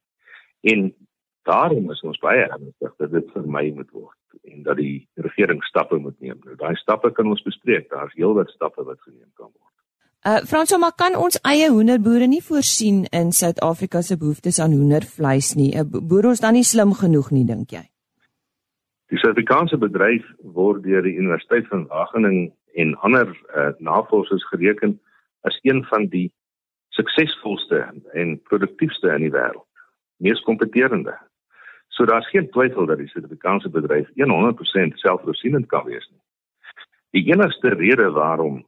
En 0.61 0.95
daarom 1.43 1.91
is 1.91 2.01
ons 2.01 2.19
baie 2.19 2.45
ernstig 2.45 2.95
dat 2.99 3.11
dit 3.11 3.33
vermy 3.35 3.71
moet 3.75 3.91
word 3.91 4.15
en 4.53 4.63
dat 4.63 4.77
die 4.77 5.09
regering 5.15 5.65
stappe 5.65 5.99
moet 5.99 6.21
neem. 6.21 6.39
Nou 6.45 6.57
daai 6.57 6.77
stappe 6.77 7.11
kan 7.13 7.27
ons 7.27 7.43
bespreek. 7.43 7.89
Daar's 7.91 8.15
heelwat 8.15 8.51
stappe 8.55 8.85
wat 8.85 9.01
geneem 9.01 9.31
kan 9.35 9.51
word. 9.51 9.75
Uh 10.27 10.47
Franso, 10.47 10.79
maar 10.79 10.95
kan 10.97 11.17
ons 11.17 11.41
eie 11.43 11.71
hoenderboere 11.71 12.27
nie 12.27 12.43
voorsien 12.43 13.05
in 13.11 13.33
Suid-Afrika 13.33 14.03
se 14.03 14.17
behoeftes 14.17 14.59
aan 14.59 14.73
hoendervleis 14.73 15.55
nie? 15.55 15.73
Uh, 15.75 15.87
boer 15.87 16.33
ons 16.35 16.41
dan 16.41 16.59
nie 16.59 16.67
slim 16.67 16.95
genoeg 16.95 17.31
nie, 17.31 17.47
dink 17.47 17.75
jy? 17.75 17.87
Die 19.09 19.17
Suid-Afrikaanse 19.17 19.79
bedryf 19.81 20.25
word 20.57 20.83
deur 20.85 21.03
die 21.03 21.17
Universiteit 21.17 21.67
van 21.71 21.87
Wageningen 21.89 22.51
en 22.77 22.91
ander 23.07 23.31
uh, 23.33 23.71
navorsers 23.79 24.45
gereken 24.51 24.99
as 25.49 25.57
een 25.63 25.81
van 25.89 26.07
die 26.13 26.27
suksesvolste 26.93 27.87
en 28.13 28.37
produktiefste 28.51 29.09
in 29.15 29.25
die 29.25 29.33
wêreld, 29.33 29.65
mees 30.21 30.43
kompeterende. 30.45 31.15
So 31.89 32.05
daar's 32.05 32.29
geen 32.29 32.51
twyfel 32.53 32.87
dat 32.87 33.01
die 33.01 33.09
Suid-Afrikaanse 33.09 33.71
bedryf 33.73 34.11
100% 34.21 35.01
selfvoorsienend 35.01 35.67
kan 35.73 35.87
wees 35.87 36.05
nie. 36.11 36.21
Die 37.17 37.25
enigste 37.33 37.73
rede 37.75 38.11
waarom 38.13 38.61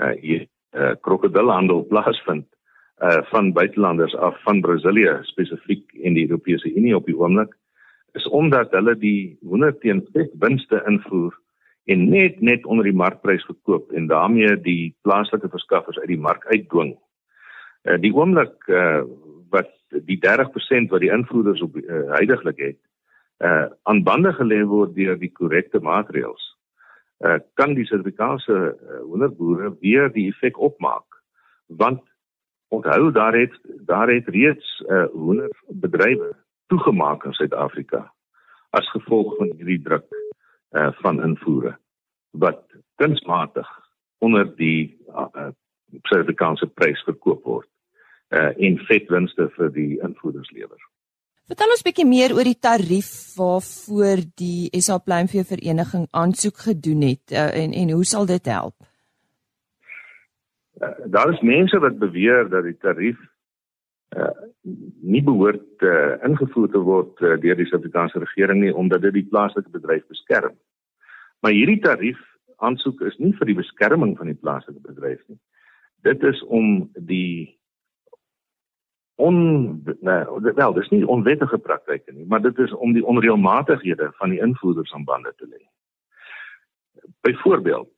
uh, 0.00 0.14
hier 0.20 0.46
uh, 0.72 0.94
krokodilhandel 1.00 1.84
plaasvind 1.92 2.48
uh 3.02 3.20
van 3.26 3.52
buitelanders 3.52 4.14
af 4.16 4.36
van 4.42 4.60
Brasilië 4.60 5.18
spesifiek 5.22 5.92
en 6.02 6.14
die 6.14 6.28
Europese 6.28 6.70
Unie 6.74 6.96
op 6.96 7.06
die 7.06 7.16
oomblik 7.18 7.56
is 8.14 8.26
omdat 8.28 8.72
hulle 8.76 8.94
die 8.98 9.36
hoender 9.42 9.74
teen 9.82 10.04
vet 10.14 10.32
winste 10.42 10.82
invoer 10.88 11.34
en 11.90 12.08
net 12.10 12.40
net 12.40 12.64
onder 12.64 12.86
die 12.86 12.96
markprys 12.96 13.44
verkoop 13.44 13.92
en 13.92 14.06
daarmee 14.08 14.56
die 14.64 14.94
plaaslike 15.02 15.50
verskaffers 15.52 15.98
uit 15.98 16.08
die 16.12 16.20
mark 16.28 16.46
uitdwing. 16.46 16.94
Uh 17.84 17.98
die 18.00 18.14
oomblik 18.14 18.56
uh 18.68 19.02
wat 19.54 19.70
die 20.08 20.18
30% 20.18 20.90
wat 20.90 21.02
die 21.04 21.12
invoerders 21.12 21.60
op 21.62 21.76
uh, 21.76 22.00
heidaglik 22.16 22.58
het 22.58 22.80
uh 23.44 23.66
aan 23.82 24.02
bande 24.02 24.32
gelê 24.34 24.64
word 24.66 24.94
deur 24.96 25.18
die 25.18 25.30
korrekte 25.32 25.78
maatreëls 25.78 26.54
uh, 27.24 27.38
kan 27.54 27.74
die 27.74 27.86
Suid-Afrikaanse 27.86 28.54
uh, 28.54 29.00
hoenderboere 29.08 29.74
weer 29.80 30.10
die 30.12 30.28
effek 30.32 30.58
opmaak 30.58 31.20
want 31.66 32.02
onthou 32.74 33.12
daar 33.12 33.36
het 33.38 33.54
daar 33.86 34.10
het 34.10 34.28
reeds 34.28 34.82
uh, 34.88 35.06
hoenderbedrywe 35.12 36.32
toegemaak 36.72 37.24
in 37.24 37.36
Suid-Afrika 37.36 38.04
as 38.74 38.90
gevolg 38.90 39.36
van 39.38 39.52
hierdie 39.56 39.82
druk 39.82 40.06
uh 40.74 40.90
van 41.02 41.22
invoere 41.22 41.76
wat 42.44 42.64
kunsmatig 42.98 43.68
onder 44.18 44.48
die 44.56 44.96
uh, 45.08 45.50
Suid-Afrikaanse 46.02 46.66
prys 46.66 47.02
verkoop 47.06 47.44
word 47.44 47.68
uh 48.34 48.50
en 48.56 48.80
vetwinste 48.88 49.48
vir 49.56 49.70
die 49.74 49.92
invoerders 50.02 50.50
lewer. 50.50 50.80
Vertel 51.44 51.74
ons 51.74 51.84
bietjie 51.84 52.06
meer 52.08 52.32
oor 52.32 52.48
die 52.48 52.56
tarief 52.56 53.10
waarvoor 53.36 54.22
die 54.40 54.70
SA 54.80 54.96
Pluimvee 55.04 55.44
Vereniging 55.44 56.06
aansoek 56.16 56.62
gedoen 56.70 57.04
het 57.04 57.34
uh, 57.36 57.50
en 57.60 57.74
en 57.76 57.90
hoe 57.92 58.06
sal 58.08 58.24
dit 58.30 58.48
help? 58.48 58.74
Uh, 60.80 60.94
daar 61.12 61.34
is 61.34 61.44
mense 61.44 61.78
wat 61.84 62.00
beweer 62.00 62.48
dat 62.48 62.64
die 62.64 62.78
tarief 62.80 63.20
uh 64.16 64.32
nie 65.04 65.22
behoort 65.22 65.82
uh, 65.84 66.14
ingevoer 66.24 66.70
te 66.72 66.80
word 66.80 67.20
uh, 67.20 67.34
deur 67.40 67.58
die 67.58 67.66
Suid-Afrikaanse 67.68 68.22
regering 68.22 68.62
nie 68.62 68.72
omdat 68.74 69.02
dit 69.04 69.12
die 69.18 69.26
plaaslike 69.28 69.68
bedryf 69.70 70.06
beskerm. 70.08 70.54
Maar 71.44 71.52
hierdie 71.52 71.80
tarief 71.84 72.20
aansoek 72.64 73.02
is 73.04 73.18
nie 73.20 73.34
vir 73.38 73.50
die 73.50 73.58
beskerming 73.58 74.14
van 74.18 74.30
die 74.32 74.38
plaaslike 74.40 74.80
bedryf 74.86 75.20
nie. 75.28 75.38
Dit 76.08 76.24
is 76.24 76.40
om 76.48 76.88
die 76.96 77.58
on 79.16 79.36
nee, 80.00 80.52
wel, 80.54 80.72
dis 80.74 80.90
nie 80.90 81.04
onwettige 81.06 81.58
praktyke 81.58 82.12
nie, 82.12 82.26
maar 82.26 82.42
dit 82.42 82.58
is 82.58 82.72
om 82.72 82.92
die 82.96 83.04
onreëlmatighede 83.06 84.10
van 84.18 84.34
die 84.34 84.40
invoerders 84.42 84.92
aan 84.94 85.04
bande 85.04 85.32
te 85.36 85.46
lê. 85.46 85.60
Byvoorbeeld, 87.20 87.90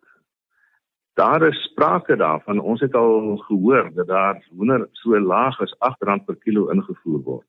daar 1.17 1.43
is 1.49 1.63
sprake 1.63 2.17
daarvan, 2.17 2.61
ons 2.61 2.81
het 2.81 2.95
al 2.95 3.37
gehoor 3.37 3.91
dat 3.95 4.07
daar 4.07 4.43
hoender 4.57 4.89
so 4.93 5.21
laag 5.21 5.61
as 5.61 5.73
R8 5.81 6.25
per 6.25 6.37
kilo 6.37 6.69
ingevoer 6.69 7.23
word. 7.23 7.49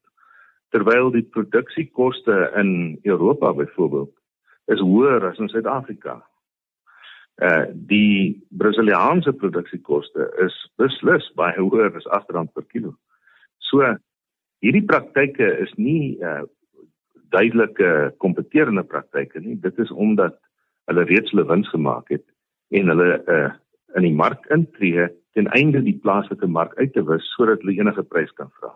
Terwyl 0.72 1.12
die 1.12 1.24
produksiekoste 1.36 2.52
in 2.56 3.00
Europa 3.04 3.54
byvoorbeeld 3.54 4.14
is 4.66 4.80
hoër 4.80 5.28
as 5.30 5.40
in 5.44 5.52
Suid-Afrika. 5.52 6.16
Uh 7.44 7.66
die 7.92 8.48
Brasiliaanse 8.50 9.34
produksiekoste 9.34 10.30
is 10.46 10.56
beslis 10.80 11.28
baie 11.36 11.60
hoër 11.60 11.92
as 12.00 12.08
R8 12.22 12.54
per 12.54 12.66
kilo. 12.72 12.96
So 13.58 13.84
hierdie 14.64 14.86
praktyke 14.88 15.52
is 15.68 15.76
nie 15.76 16.16
uh 16.24 16.46
duidelike 17.36 18.16
kompeterende 18.24 18.88
praktyke 18.88 19.44
nie. 19.44 19.60
Dit 19.60 19.80
is 19.80 19.92
omdat 19.92 20.40
hulle 20.88 21.04
reeds 21.04 21.36
hulle 21.36 21.50
wins 21.52 21.70
gemaak 21.76 22.16
het 22.16 22.24
en 22.70 22.94
hulle 22.94 23.10
uh 23.28 23.50
in 23.96 24.04
die 24.04 24.14
mark 24.14 24.44
intree 24.54 25.08
ten 25.34 25.48
einde 25.56 25.80
die 25.82 25.96
plaaslike 26.04 26.48
mark 26.48 26.74
uit 26.78 26.92
te 26.94 27.02
wis 27.08 27.24
sodat 27.34 27.62
hulle 27.64 27.80
enige 27.80 28.04
prys 28.04 28.34
kan 28.36 28.50
vra. 28.60 28.74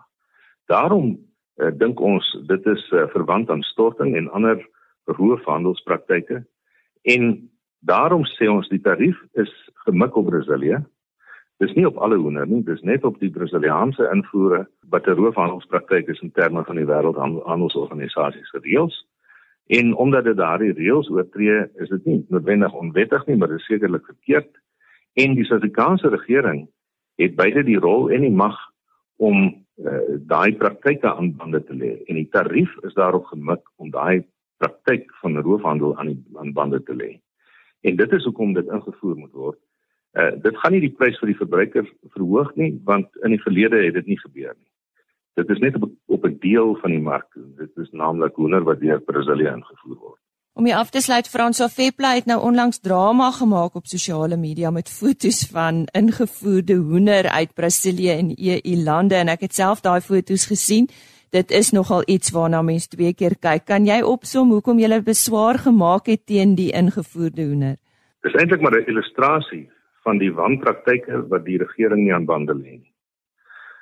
Daarom 0.71 1.11
uh, 1.59 1.71
dink 1.77 1.99
ons 1.99 2.25
dit 2.47 2.69
is 2.71 2.85
uh, 2.95 3.03
verwant 3.11 3.49
aan 3.51 3.61
storting 3.61 4.15
en 4.17 4.31
ander 4.31 4.63
roofhandelspraktyke 5.05 6.39
en 7.13 7.27
daarom 7.85 8.23
sê 8.37 8.47
ons 8.49 8.69
die 8.71 8.81
tarief 8.81 9.19
is 9.43 9.51
gemik 9.83 10.15
op 10.15 10.31
Brasilië 10.31 10.79
Dis 11.61 11.73
nie 11.77 11.85
op 11.85 11.99
alle 12.01 12.17
hoender 12.17 12.47
nie, 12.49 12.63
dis 12.65 12.81
net 12.81 13.03
op 13.05 13.19
die 13.21 13.29
Brasiliaanse 13.29 14.07
invoere 14.09 14.63
wat 14.89 15.07
'n 15.07 15.17
roofhandelspraktyk 15.19 16.07
is 16.09 16.21
in 16.25 16.31
terme 16.31 16.63
van 16.63 16.75
die 16.75 16.85
wêreldhandelsorganisasie 16.89 18.45
se 18.45 18.57
reëls. 18.63 18.95
En 19.67 19.95
omdat 19.95 20.23
dit 20.23 20.37
daardie 20.37 20.73
reëls 20.73 21.09
oortree, 21.09 21.61
is 21.75 21.89
dit 21.89 22.05
nie 22.05 22.25
noodwendig 22.29 22.73
onwettig 22.73 23.25
nie, 23.25 23.37
maar 23.37 23.47
dit 23.53 23.59
is 23.59 23.65
sekerlik 23.65 24.05
verkeerd. 24.05 24.51
En 25.13 25.35
die 25.35 25.45
Suid-Afrikaanse 25.45 26.09
regering 26.09 26.65
het 27.15 27.35
beide 27.35 27.63
die 27.63 27.79
rol 27.79 28.09
en 28.11 28.25
die 28.25 28.33
mag 28.33 28.57
om 29.21 29.43
uh, 29.77 29.99
daai 30.27 30.55
praktyke 30.57 31.13
aan 31.13 31.35
bande 31.35 31.63
te 31.63 31.75
lê. 31.77 31.97
En 32.07 32.17
die 32.19 32.29
tarief 32.29 32.71
is 32.87 32.93
daarop 32.93 33.25
gemik 33.31 33.61
om 33.75 33.91
daai 33.91 34.23
praktyk 34.57 35.11
van 35.21 35.37
roofhandel 35.37 35.97
aan 35.97 36.13
die 36.13 36.39
aan 36.39 36.53
bande 36.53 36.81
te 36.83 36.95
lê. 36.95 37.11
En 37.81 37.95
dit 37.95 38.11
is 38.11 38.23
hoekom 38.23 38.53
dit 38.53 38.67
ingevoer 38.67 39.15
moet 39.17 39.31
word. 39.31 39.59
Uh, 40.13 40.31
dit 40.43 40.57
gaan 40.57 40.75
nie 40.75 40.83
die 40.83 40.95
prys 40.97 41.19
vir 41.21 41.31
die 41.31 41.39
verbruiker 41.39 41.87
verhoog 42.15 42.51
nie 42.59 42.73
want 42.83 43.07
in 43.23 43.31
die 43.31 43.43
verlede 43.45 43.79
het 43.85 43.95
dit 43.99 44.09
nie 44.11 44.19
gebeur 44.19 44.51
nie. 44.57 44.70
Dit 45.39 45.49
is 45.49 45.59
net 45.59 45.75
op 45.75 45.89
op 46.05 46.25
'n 46.25 46.37
deel 46.39 46.75
van 46.81 46.89
die 46.89 46.99
mark. 46.99 47.27
Dit 47.57 47.71
is 47.75 47.89
naamlik 47.91 48.35
hoender 48.35 48.63
wat 48.63 48.79
deur 48.79 49.01
Brasilië 49.01 49.47
ingevoer 49.47 49.97
word. 49.97 50.19
Om 50.53 50.65
jy 50.67 50.73
af 50.75 50.89
te 50.89 51.01
sluit 51.01 51.29
Franso 51.29 51.67
Fepla 51.67 52.13
het 52.13 52.25
nou 52.25 52.41
onlangs 52.41 52.79
drama 52.79 53.31
gemaak 53.31 53.75
op 53.75 53.85
sosiale 53.85 54.37
media 54.37 54.69
met 54.71 54.89
foto's 54.89 55.47
van 55.51 55.87
ingevoerde 55.91 56.75
hoender 56.75 57.29
uit 57.29 57.53
Brasilië 57.53 58.09
en 58.09 58.33
EU 58.37 58.83
lande 58.83 59.15
en 59.15 59.27
ek 59.27 59.41
het 59.41 59.53
self 59.53 59.81
daai 59.81 60.01
foto's 60.01 60.45
gesien. 60.45 60.89
Dit 61.29 61.51
is 61.51 61.71
nogal 61.71 62.03
iets 62.05 62.31
waarna 62.31 62.61
mense 62.61 62.87
twee 62.87 63.13
keer 63.13 63.37
kyk. 63.39 63.65
Kan 63.65 63.85
jy 63.85 64.01
opsom 64.01 64.49
hoekom 64.51 64.79
jy 64.79 65.01
beswaar 65.01 65.57
gemaak 65.57 66.05
het 66.05 66.25
teen 66.25 66.55
die 66.55 66.71
ingevoerde 66.71 67.45
hoender? 67.47 67.77
Dis 68.21 68.33
eintlik 68.33 68.61
maar 68.61 68.75
'n 68.75 68.89
illustrasie 68.91 69.69
van 70.03 70.17
die 70.17 70.33
wanpraktyke 70.33 71.27
wat 71.29 71.45
die 71.45 71.57
regering 71.57 72.03
nie 72.03 72.13
aan 72.13 72.25
bande 72.25 72.53
lê 72.53 72.75
nie. 72.81 72.90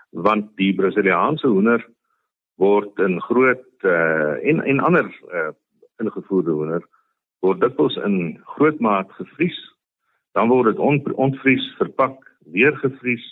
Want 0.10 0.56
die 0.58 0.74
Brasiliaanse 0.76 1.48
hoender 1.48 1.86
word 2.60 3.00
in 3.00 3.22
groot 3.22 3.66
uh, 3.88 4.36
en 4.44 4.64
en 4.64 4.80
ander 4.80 5.08
uh, 5.32 5.52
ingevoerde 5.98 6.52
hoender 6.52 6.86
word 7.40 7.62
dikwels 7.62 7.96
in 8.04 8.40
groot 8.56 8.80
maat 8.80 9.12
gevries. 9.16 9.60
Dan 10.36 10.50
word 10.52 10.74
dit 10.74 10.82
on, 10.84 11.00
ontvries, 11.16 11.64
verpak, 11.78 12.18
weer 12.52 12.76
gevries, 12.82 13.26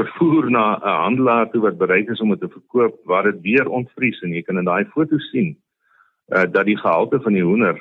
vervoer 0.00 0.50
na 0.50 0.64
'n 0.78 0.96
handelaar 1.04 1.50
toe 1.50 1.60
wat 1.60 1.78
bereid 1.78 2.08
is 2.08 2.20
om 2.20 2.30
dit 2.30 2.40
te 2.40 2.48
verkoop 2.48 3.00
waar 3.04 3.22
dit 3.22 3.40
weer 3.40 3.68
ontvries 3.68 4.20
en 4.22 4.32
jy 4.32 4.42
kan 4.42 4.58
in 4.58 4.64
daai 4.64 4.84
foto 4.84 5.18
sien 5.18 5.56
uh, 6.32 6.46
dat 6.50 6.64
die 6.64 6.78
gehalte 6.78 7.20
van 7.20 7.32
die 7.32 7.44
hoender 7.44 7.76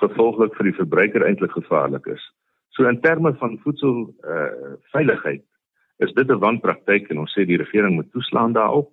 gevolglik 0.00 0.54
vir 0.56 0.70
die 0.70 0.78
verbruiker 0.78 1.26
eintlik 1.26 1.52
gevaarlik 1.52 2.06
is. 2.06 2.22
So 2.68 2.88
in 2.88 3.00
terme 3.00 3.34
van 3.34 3.58
voedsel 3.64 4.14
uh 4.24 4.76
veiligheid 4.94 5.44
is 6.00 6.12
dit 6.12 6.28
'n 6.30 6.38
wanpraktyk 6.38 7.10
en 7.10 7.18
ons 7.18 7.32
sê 7.36 7.44
die 7.46 7.60
regering 7.60 7.94
moet 7.94 8.10
toeslaan 8.12 8.52
daarop. 8.52 8.90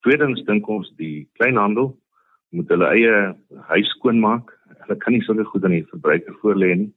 Tweedens 0.00 0.42
dink 0.44 0.68
ons 0.68 0.92
die 0.96 1.28
kleinhandel 1.38 1.96
moet 2.50 2.68
hulle 2.68 2.86
eie 2.86 3.36
huis 3.72 3.88
skoonmaak. 3.96 4.50
Hulle 4.82 4.96
kan 4.96 5.12
nie 5.12 5.22
sulke 5.22 5.44
goed 5.44 5.64
aan 5.64 5.78
die 5.78 5.90
verbruiker 5.92 6.34
voorlê 6.42 6.74
nie. 6.76 6.92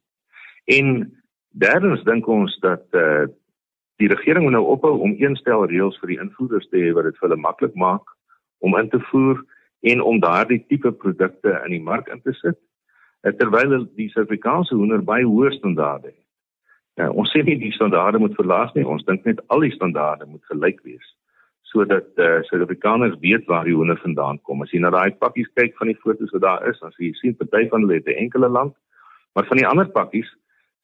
En 0.65 1.13
derdens 1.51 2.03
dink 2.03 2.27
ons 2.27 2.59
dat 2.59 2.85
uh 2.93 3.27
die 4.01 4.09
regering 4.09 4.43
moet 4.43 4.51
nou 4.57 4.65
ophou 4.65 4.99
om 5.05 5.13
eenstel 5.21 5.67
reëls 5.69 5.99
vir 6.01 6.09
die 6.09 6.19
invoerders 6.19 6.65
te 6.69 6.77
hê 6.81 6.93
wat 6.93 7.05
dit 7.05 7.17
vir 7.17 7.29
hulle 7.29 7.41
maklik 7.41 7.75
maak 7.75 8.01
om 8.59 8.75
in 8.79 8.89
te 8.89 8.99
voer 9.11 9.37
en 9.81 10.01
om 10.01 10.19
daardie 10.19 10.65
tipe 10.67 10.91
produkte 10.91 11.61
in 11.65 11.71
die 11.75 11.83
mark 11.83 12.07
in 12.07 12.21
te 12.21 12.33
sit 12.33 12.57
terwyl 13.39 13.85
die 13.95 14.09
Suid-Afrikaanse 14.09 14.75
hoender 14.75 15.05
baie 15.05 15.23
hoë 15.23 15.53
standaarde 15.59 16.09
het. 16.09 16.22
Ja, 16.95 17.10
ons 17.10 17.32
sê 17.34 17.41
nie 17.43 17.58
die 17.58 17.73
standaarde 17.73 18.19
moet 18.21 18.36
verlaag 18.38 18.73
nie, 18.75 18.86
ons 18.86 19.06
dink 19.06 19.25
net 19.25 19.41
al 19.47 19.65
die 19.65 19.73
standaarde 19.73 20.25
moet 20.29 20.45
gelyk 20.51 20.82
wees 20.84 21.08
sodat 21.73 22.06
eh 22.21 22.25
uh, 22.25 22.41
Suid-Afrikaners 22.45 23.15
weet 23.19 23.47
waar 23.49 23.65
die 23.65 23.73
hoender 23.73 23.97
vandaan 23.97 24.38
kom. 24.45 24.62
As 24.62 24.71
jy 24.71 24.79
na 24.79 24.91
daai 24.93 25.15
pakkies 25.17 25.49
kyk 25.58 25.73
van 25.79 25.89
die 25.89 25.97
foto's 26.03 26.34
wat 26.36 26.43
daar 26.43 26.67
is, 26.69 26.79
dan 26.79 26.91
sien 26.93 27.08
jy 27.08 27.13
sien 27.17 27.38
party 27.39 27.63
van 27.71 27.82
hulle 27.82 27.97
het 27.97 28.08
'n 28.08 28.21
enkele 28.25 28.49
land, 28.58 28.75
maar 29.34 29.47
van 29.49 29.58
die 29.58 29.67
ander 29.67 29.89
pakkies 29.89 30.29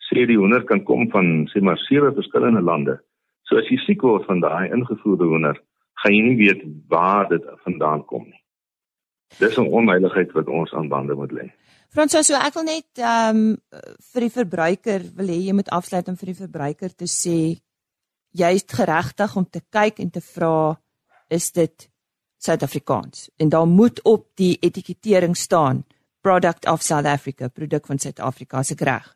sê 0.10 0.26
die 0.26 0.40
hoender 0.42 0.64
kan 0.64 0.84
kom 0.84 1.10
van 1.12 1.48
sê 1.54 1.62
maar 1.62 1.78
sewe 1.78 2.10
verskillende 2.14 2.62
lande. 2.62 3.00
So 3.44 3.58
as 3.58 3.70
jy 3.70 3.78
siek 3.86 4.02
word 4.02 4.26
van 4.26 4.40
daai 4.40 4.72
ingevoerde 4.72 5.26
hoender, 5.26 5.58
gaan 6.02 6.14
jy 6.14 6.22
nie 6.22 6.38
weet 6.38 6.62
waar 6.88 7.30
dit 7.30 7.44
vandaan 7.66 8.06
kom 8.06 8.24
nie. 8.24 8.42
Dis 9.40 9.58
'n 9.58 9.70
onveiligheid 9.80 10.32
wat 10.32 10.48
ons 10.48 10.74
aan 10.74 10.90
bande 10.90 11.14
moet 11.16 11.32
lê. 11.32 11.52
Fransoa, 11.90 12.22
so 12.22 12.38
ek 12.38 12.54
wil 12.54 12.68
net 12.68 13.02
ehm 13.02 13.38
um, 13.40 13.46
vir 14.14 14.26
die 14.26 14.34
verbruiker 14.34 15.06
wil 15.18 15.32
hê 15.34 15.40
jy 15.48 15.56
moet 15.58 15.72
afsluit 15.74 16.10
om 16.12 16.18
vir 16.20 16.32
die 16.32 16.42
verbruiker 16.42 16.92
te 16.94 17.08
sê 17.10 17.40
jy 18.38 18.50
is 18.54 18.68
geregtig 18.70 19.34
om 19.40 19.48
te 19.50 19.62
kyk 19.74 20.02
en 20.04 20.12
te 20.14 20.22
vra 20.22 20.76
is 21.34 21.50
dit 21.56 21.88
Suid-Afrikaans 22.40 23.30
en 23.42 23.50
daar 23.50 23.68
moet 23.68 24.00
op 24.06 24.28
die 24.38 24.54
etikettering 24.62 25.34
staan 25.36 25.82
product 26.22 26.68
of 26.70 26.82
South 26.82 27.06
Africa, 27.06 27.50
produk 27.50 27.86
van 27.86 27.98
Suid-Afrika 27.98 28.64
se 28.64 28.76
reg. 28.78 29.10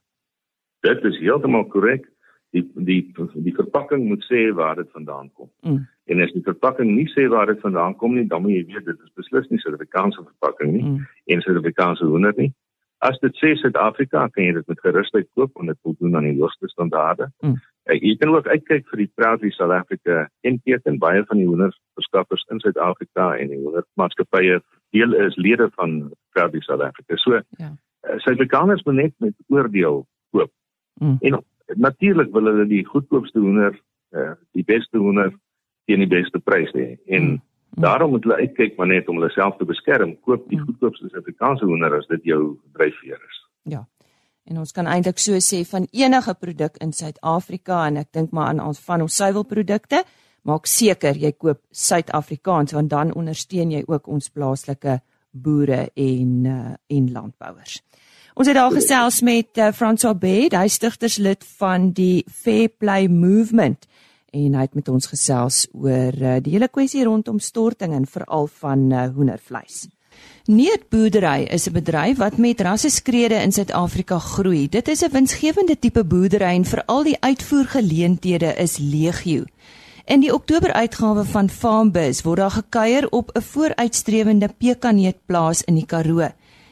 Dit 0.81 1.03
is 1.03 1.19
heeltemal 1.19 1.67
korrek. 1.67 2.09
Die 2.53 2.65
die 2.75 2.99
die 3.45 3.53
verpakking 3.55 4.03
moet 4.05 4.25
sê 4.29 4.49
waar 4.53 4.75
dit 4.75 4.89
vandaan 4.93 5.29
kom. 5.33 5.49
Mm. 5.61 5.87
En 6.05 6.21
as 6.21 6.33
die 6.33 6.43
verpakking 6.45 6.91
nie 6.95 7.07
sê 7.13 7.25
waar 7.29 7.49
dit 7.49 7.61
vandaan 7.61 7.95
kom 7.95 8.13
nie, 8.13 8.27
dan 8.27 8.41
moet 8.41 8.57
jy 8.57 8.65
weet 8.73 8.85
dit 8.85 8.99
is 8.99 9.15
beslis 9.17 9.49
nie 9.49 9.61
Suid-Afrikaanse 9.61 10.21
verpakking 10.21 10.73
nie 10.73 10.83
mm. 10.83 10.99
en 11.33 11.41
Suid-Afrikaanse 11.45 12.05
hoender 12.05 12.33
nie. 12.37 12.51
As 13.03 13.19
dit 13.19 13.35
sê 13.41 13.51
Suid-Afrika, 13.59 14.27
kan 14.31 14.45
jy 14.45 14.53
dit 14.55 14.67
met 14.71 14.79
gerusheid 14.79 15.27
koop 15.35 15.51
want 15.59 15.71
dit 15.71 15.79
voldoen 15.83 16.15
aan 16.15 16.27
die 16.29 16.37
hoogste 16.39 16.69
standaarde. 16.71 17.27
Mm. 17.43 17.57
Jy 17.91 18.13
kan 18.21 18.31
ook 18.31 18.47
uitkyk 18.47 18.85
vir 18.91 19.01
die 19.01 19.09
Proudly 19.19 19.49
South 19.51 19.73
Africa 19.75 20.21
inteken 20.47 21.01
baie 21.01 21.23
van 21.27 21.41
die 21.41 21.47
hoenderverskaffers 21.49 22.45
in 22.53 22.61
Suid-Afrika 22.63 23.33
en 23.35 23.51
die 23.51 23.59
hoendermaatskappye 23.59 24.61
deel 24.95 25.15
is 25.25 25.35
lede 25.35 25.67
van 25.75 25.97
Proudly 26.31 26.61
South 26.63 26.85
Africa. 26.85 27.19
So 27.19 27.41
ja. 27.59 27.73
Uh, 28.03 28.19
Suid-Afrikaners 28.23 28.83
moet 28.87 28.99
net 29.01 29.13
met 29.17 29.35
oordeel 29.47 30.05
koop. 30.31 30.51
Mm. 31.01 31.17
En 31.19 31.43
natuurlik 31.75 32.31
wil 32.31 32.47
hulle 32.51 32.67
die 32.71 32.85
goedkoopste 32.87 33.39
hoender, 33.39 33.75
uh, 34.15 34.31
die 34.55 34.63
beste 34.63 34.97
hoender 34.97 35.33
teen 35.85 36.03
die 36.03 36.11
beste 36.11 36.39
prys 36.39 36.71
hê. 36.71 36.93
En 37.07 37.33
mm. 37.33 37.41
Daarom 37.75 38.09
moet 38.13 38.23
hulle 38.23 38.35
uitkyk 38.35 38.77
maar 38.77 38.87
net 38.87 39.07
om 39.09 39.17
hulle 39.17 39.31
self 39.33 39.57
te 39.57 39.65
beskerm. 39.65 40.13
Koop 40.21 40.45
die 40.49 40.59
ja. 40.59 40.63
goedkoopste 40.67 41.09
Suid-Afrikaanse 41.09 41.65
hoender 41.65 41.97
as 41.97 42.07
dit 42.11 42.29
jou 42.33 42.41
dryfveer 42.77 43.17
is. 43.17 43.39
Ja. 43.73 43.81
En 44.45 44.59
ons 44.59 44.75
kan 44.75 44.89
eintlik 44.91 45.21
so 45.23 45.39
sê 45.39 45.63
van 45.65 45.87
enige 45.91 46.33
produk 46.39 46.77
in 46.83 46.91
Suid-Afrika 46.93 47.85
en 47.87 48.01
ek 48.03 48.11
dink 48.11 48.33
maar 48.35 48.51
aan 48.51 48.59
ons 48.61 48.81
van 48.83 49.01
ons 49.05 49.15
suiwelprodukte, 49.15 50.03
maak 50.43 50.67
seker 50.67 51.17
jy 51.17 51.31
koop 51.31 51.61
Suid-Afrikaans 51.71 52.75
want 52.75 52.91
dan 52.91 53.13
ondersteun 53.15 53.71
jy 53.71 53.83
ook 53.87 54.07
ons 54.11 54.29
plaaslike 54.29 54.99
boere 55.31 55.87
en 55.95 56.45
uh, 56.45 56.73
en 56.93 57.11
landbouers. 57.11 57.79
Ons 58.33 58.49
het 58.49 58.57
daar 58.57 58.73
gesels 58.73 59.21
met 59.21 59.57
uh, 59.61 59.71
François 59.73 60.17
Bed, 60.17 60.53
hy 60.57 60.67
stigterslid 60.67 61.45
van 61.57 61.91
die 61.95 62.25
Fair 62.27 62.67
Play 62.69 63.07
Movement 63.07 63.87
en 64.33 64.55
hy 64.57 64.65
het 64.65 64.77
met 64.77 64.89
ons 64.89 65.09
gesels 65.11 65.67
oor 65.77 66.15
uh, 66.17 66.37
die 66.41 66.55
hele 66.55 66.67
kwessie 66.67 67.03
rondom 67.05 67.39
storting 67.39 67.93
en 67.93 68.07
veral 68.09 68.49
van 68.59 68.89
uh, 68.91 69.05
hoendervleis. 69.15 69.85
Neetboerdery 70.45 71.47
is 71.55 71.67
'n 71.69 71.73
bedryf 71.73 72.17
wat 72.17 72.37
met 72.37 72.61
rasseskrede 72.61 73.35
in 73.35 73.51
Suid-Afrika 73.51 74.19
groei. 74.19 74.69
Dit 74.69 74.87
is 74.87 75.03
'n 75.03 75.11
winsgewende 75.11 75.79
tipe 75.79 76.03
boerdery 76.03 76.55
en 76.55 76.65
veral 76.65 77.03
die 77.03 77.17
uitvoergeleenthede 77.19 78.53
is 78.55 78.77
legio. 78.77 79.43
In 80.05 80.19
die 80.19 80.33
Oktober 80.33 80.73
uitgawe 80.73 81.23
van 81.25 81.49
Farmbiz 81.49 82.21
word 82.21 82.37
daar 82.37 82.51
gekuier 82.51 83.09
op 83.09 83.29
'n 83.33 83.41
vooruitstrewende 83.41 84.49
pekaneetplaas 84.57 85.61
in 85.61 85.75
die 85.75 85.85
Karoo 85.85 86.29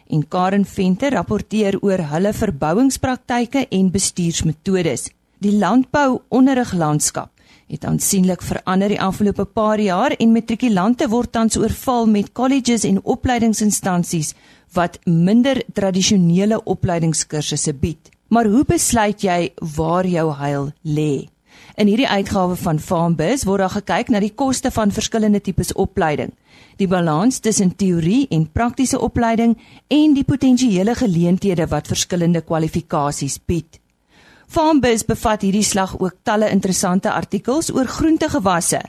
en 0.07 0.27
Karen 0.27 0.65
Venter 0.65 1.11
rapporteer 1.11 1.79
oor 1.81 1.97
hulle 1.97 2.33
verbouingspraktyke 2.33 3.67
en 3.69 3.91
bestuursmetodes. 3.91 5.09
Die 5.37 5.57
landbou-onderriglandskap 5.57 7.29
het 7.71 7.85
aansienlik 7.87 8.41
verander 8.43 8.91
die 8.91 9.01
afgelope 9.01 9.45
paar 9.45 9.79
jaar 9.79 10.11
en 10.19 10.33
matrikulante 10.35 11.07
word 11.09 11.31
tans 11.31 11.57
oorval 11.57 12.07
met 12.11 12.33
colleges 12.35 12.83
en 12.87 12.99
opleidingsinstansies 13.03 14.33
wat 14.75 14.99
minder 15.05 15.61
tradisionele 15.73 16.59
opleidingskursusse 16.63 17.73
bied. 17.73 18.11
Maar 18.31 18.47
hoe 18.51 18.63
besluit 18.67 19.23
jy 19.23 19.53
waar 19.75 20.07
jou 20.07 20.27
heil 20.35 20.71
lê? 20.83 21.27
In 21.79 21.87
hierdie 21.87 22.07
uitgawe 22.07 22.55
van 22.59 22.79
Farmbiz 22.79 23.43
word 23.47 23.63
daar 23.63 23.75
gekyk 23.75 24.11
na 24.11 24.19
die 24.23 24.33
koste 24.35 24.71
van 24.71 24.91
verskillende 24.91 25.41
tipes 25.43 25.73
opleiding, 25.73 26.31
die 26.79 26.87
balans 26.87 27.39
tussen 27.39 27.75
teorie 27.75 28.25
en 28.31 28.49
praktiese 28.51 28.99
opleiding 28.99 29.57
en 29.87 30.15
die 30.15 30.27
potensiële 30.27 30.95
geleenthede 30.95 31.67
wat 31.71 31.87
verskillende 31.91 32.43
kwalifikasies 32.43 33.39
bied. 33.45 33.80
Farmbiz 34.51 35.05
bevat 35.07 35.45
hierdie 35.45 35.63
slag 35.63 35.93
ook 35.99 36.17
talle 36.27 36.49
interessante 36.51 37.11
artikels 37.11 37.71
oor 37.71 37.87
groentegewasse, 37.87 38.81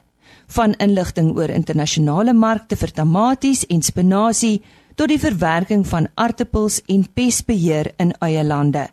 van 0.47 0.75
inligting 0.83 1.37
oor 1.37 1.51
internasionale 1.55 2.33
markte 2.35 2.77
vir 2.77 2.91
tamaties 2.91 3.67
en 3.71 3.83
spinasie 3.83 4.63
tot 4.95 5.09
die 5.09 5.21
verwerking 5.23 5.87
van 5.87 6.11
aartappels 6.15 6.83
en 6.87 7.07
pestbeheer 7.15 7.95
in 8.03 8.11
eie 8.21 8.43
lande 8.45 8.89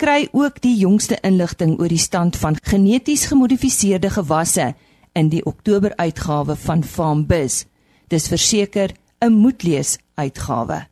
kry 0.00 0.28
ook 0.32 0.62
die 0.64 0.76
jongste 0.80 1.18
inligting 1.26 1.74
oor 1.76 1.90
die 1.92 2.00
stand 2.00 2.36
van 2.40 2.56
geneties 2.64 3.26
gemodifiseerde 3.28 4.08
gewasse 4.14 4.70
in 5.12 5.28
die 5.28 5.42
Oktober 5.44 5.92
uitgawe 5.96 6.56
van 6.56 6.84
Farmbiz. 6.84 7.64
Dis 8.08 8.28
verseker 8.28 8.94
'n 9.20 9.32
moetlees 9.32 9.98
uitgawe. 10.14 10.86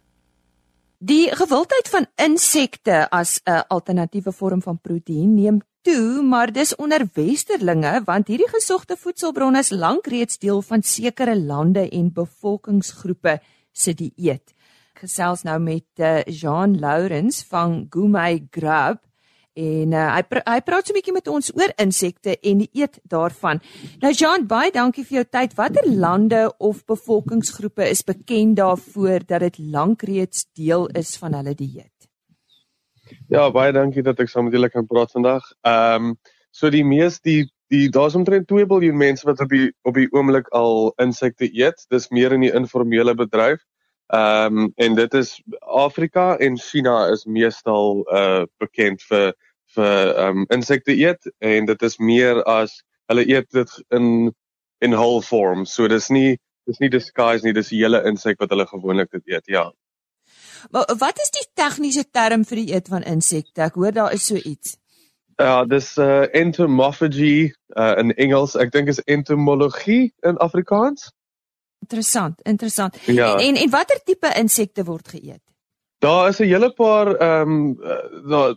Die 0.99 1.29
gewildheid 1.31 1.87
van 1.89 2.07
insekte 2.19 3.07
as 3.15 3.41
'n 3.47 3.63
alternatiewe 3.69 4.33
vorm 4.33 4.63
van 4.63 4.81
proteïen 4.81 5.35
neem 5.35 5.61
toe, 5.83 6.23
maar 6.23 6.53
dis 6.53 6.77
onder 6.77 7.07
westerlinge 7.15 8.03
want 8.05 8.27
hierdie 8.27 8.49
gesogte 8.49 8.97
voedselbron 8.97 9.57
is 9.57 9.71
lank 9.71 10.07
reeds 10.07 10.39
deel 10.39 10.63
van 10.63 10.83
sekere 10.83 11.39
lande 11.39 11.89
en 11.89 12.13
bevolkingsgroepe 12.13 13.41
se 13.73 13.95
dieet. 13.95 14.55
Gesels 14.95 15.43
nou 15.43 15.59
met 15.61 15.87
uh, 15.97 16.23
Jean 16.25 16.79
Lourens 16.81 17.45
van 17.45 17.87
Gourmet 17.91 18.43
Grub 18.51 18.99
en 19.59 19.93
uh, 19.97 20.07
hy 20.15 20.23
pr 20.31 20.43
hy 20.47 20.59
praat 20.67 20.87
so 20.87 20.95
'n 20.95 20.99
bietjie 20.99 21.17
met 21.17 21.29
ons 21.29 21.51
oor 21.57 21.73
insekte 21.83 22.37
en 22.39 22.63
die 22.63 22.71
eet 22.79 23.01
daarvan. 23.11 23.61
Nou 24.03 24.13
Jean, 24.13 24.47
baie 24.47 24.71
dankie 24.71 25.05
vir 25.05 25.21
jou 25.21 25.27
tyd. 25.27 25.57
Watter 25.59 25.87
lande 25.87 26.47
of 26.59 26.85
bevolkingsgroepe 26.87 27.89
is 27.91 28.05
bekend 28.07 28.57
daarvoor 28.57 29.27
dat 29.27 29.41
dit 29.41 29.59
lank 29.59 30.03
reeds 30.03 30.47
deel 30.55 30.89
is 30.95 31.17
van 31.19 31.35
hulle 31.35 31.55
dieet? 31.55 31.95
Ja, 33.29 33.51
baie 33.51 33.73
dankie 33.73 34.03
dat 34.03 34.21
ek 34.21 34.29
saam 34.29 34.49
met 34.49 34.55
julle 34.55 34.71
kan 34.71 34.87
praat 34.87 35.13
vandag. 35.13 35.45
Ehm 35.67 36.13
um, 36.13 36.19
so 36.51 36.71
die 36.71 36.85
mees 36.85 37.21
die 37.21 37.51
die 37.69 37.89
daar's 37.93 38.15
omtrent 38.17 38.49
2 38.49 38.67
miljard 38.67 38.97
mense 38.97 39.27
wat 39.27 39.41
op 39.41 39.51
die 39.51 39.73
op 39.85 39.95
die 39.95 40.09
oomblik 40.13 40.49
al 40.57 40.93
insekte 41.03 41.49
eet. 41.51 41.85
Dis 41.91 42.09
meer 42.11 42.33
in 42.33 42.47
die 42.47 42.55
informele 42.55 43.15
bedryf. 43.15 43.61
Ehm 44.09 44.59
um, 44.59 44.73
en 44.77 44.95
dit 44.95 45.15
is 45.15 45.35
Afrika 45.61 46.37
en 46.39 46.57
China 46.59 47.09
is 47.13 47.27
meestal 47.27 48.07
uh 48.09 48.47
bekend 48.59 49.03
vir 49.11 49.35
vir 49.77 50.15
ehm 50.15 50.43
um, 50.43 50.47
insekte 50.55 50.95
eet 50.97 51.31
en 51.39 51.67
dit 51.67 51.83
is 51.83 51.99
meer 51.99 52.43
as 52.45 52.83
hulle 53.09 53.25
eet 53.29 53.51
dit 53.53 53.75
in 53.91 54.33
in 54.81 54.95
whole 54.95 55.23
form. 55.23 55.67
So 55.67 55.89
dis 55.89 56.09
nie 56.09 56.39
dis 56.69 56.81
nie 56.81 56.91
disguise 56.93 57.45
nie, 57.45 57.55
dis 57.57 57.73
die 57.73 57.81
hele 57.83 58.03
insek 58.09 58.41
wat 58.41 58.51
hulle 58.53 58.67
gewoonlik 58.69 59.11
dit 59.11 59.35
eet, 59.35 59.47
ja. 59.47 59.71
Maar 60.71 60.91
wat 60.99 61.21
is 61.23 61.31
die 61.31 61.47
tegniese 61.57 62.05
term 62.11 62.45
vir 62.45 62.61
die 62.61 62.75
eet 62.75 62.91
van 62.93 63.07
insekte? 63.07 63.63
Ek 63.69 63.79
hoor 63.81 63.95
daar 63.95 64.13
is 64.13 64.27
so 64.27 64.37
iets. 64.37 64.77
Ja, 65.39 65.65
dis 65.65 65.95
uh 66.03 66.27
entomophagy 66.35 67.53
uh 67.77 67.95
in 68.03 68.15
Engels. 68.17 68.57
Ek 68.57 68.73
dink 68.75 68.89
is 68.89 69.01
entomologie 69.07 70.13
in 70.27 70.37
Afrikaans. 70.37 71.13
Interessant, 71.87 72.41
interessant. 72.43 72.99
Ja. 73.07 73.37
En 73.39 73.57
en 73.57 73.71
watter 73.71 74.01
tipe 74.05 74.33
insekte 74.37 74.85
word 74.85 75.09
geëet? 75.15 75.43
Daar 76.03 76.29
is 76.29 76.41
'n 76.41 76.51
hele 76.51 76.73
paar 76.75 77.15
ehm 77.17 77.51
um, 77.51 77.77
daar 78.29 78.57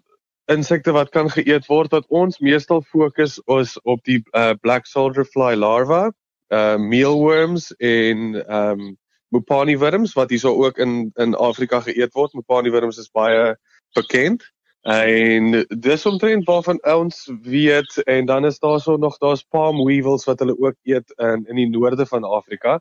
insekte 0.52 0.94
wat 0.96 1.12
kan 1.16 1.30
geëet 1.32 1.68
word 1.70 1.94
wat 1.96 2.08
ons 2.10 2.40
meestal 2.40 2.82
fokus 2.82 3.40
ons 3.48 3.78
op 3.84 4.04
die 4.08 4.20
uh, 4.38 4.54
black 4.62 4.90
soldier 4.90 5.26
fly 5.26 5.54
larva, 5.56 6.10
uh 6.52 6.78
mealworms 6.78 7.72
en 7.80 8.36
ehm 8.42 8.80
um, 8.80 8.98
mopani 9.32 9.78
wurms 9.80 10.14
wat 10.14 10.30
hierso 10.30 10.52
ook 10.66 10.78
in 10.84 11.12
in 11.16 11.36
Afrika 11.36 11.80
geëet 11.80 12.14
word. 12.14 12.34
Mopani 12.34 12.72
wurms 12.72 12.98
is 13.00 13.12
baie 13.12 13.56
bekend. 13.96 14.44
En 14.82 15.66
dis 15.70 16.06
omtrent 16.06 16.46
waarvan 16.46 16.80
ons 16.90 17.30
weet 17.44 18.04
en 18.04 18.26
dan 18.26 18.46
is 18.46 18.60
daar 18.60 18.80
so 18.80 18.98
nog 18.98 19.18
daar's 19.18 19.44
palm 19.44 19.86
weevils 19.86 20.26
wat 20.26 20.40
hulle 20.40 20.58
ook 20.58 20.76
eet 20.84 21.14
in 21.18 21.46
in 21.48 21.56
die 21.56 21.70
noorde 21.70 22.06
van 22.06 22.24
Afrika. 22.24 22.80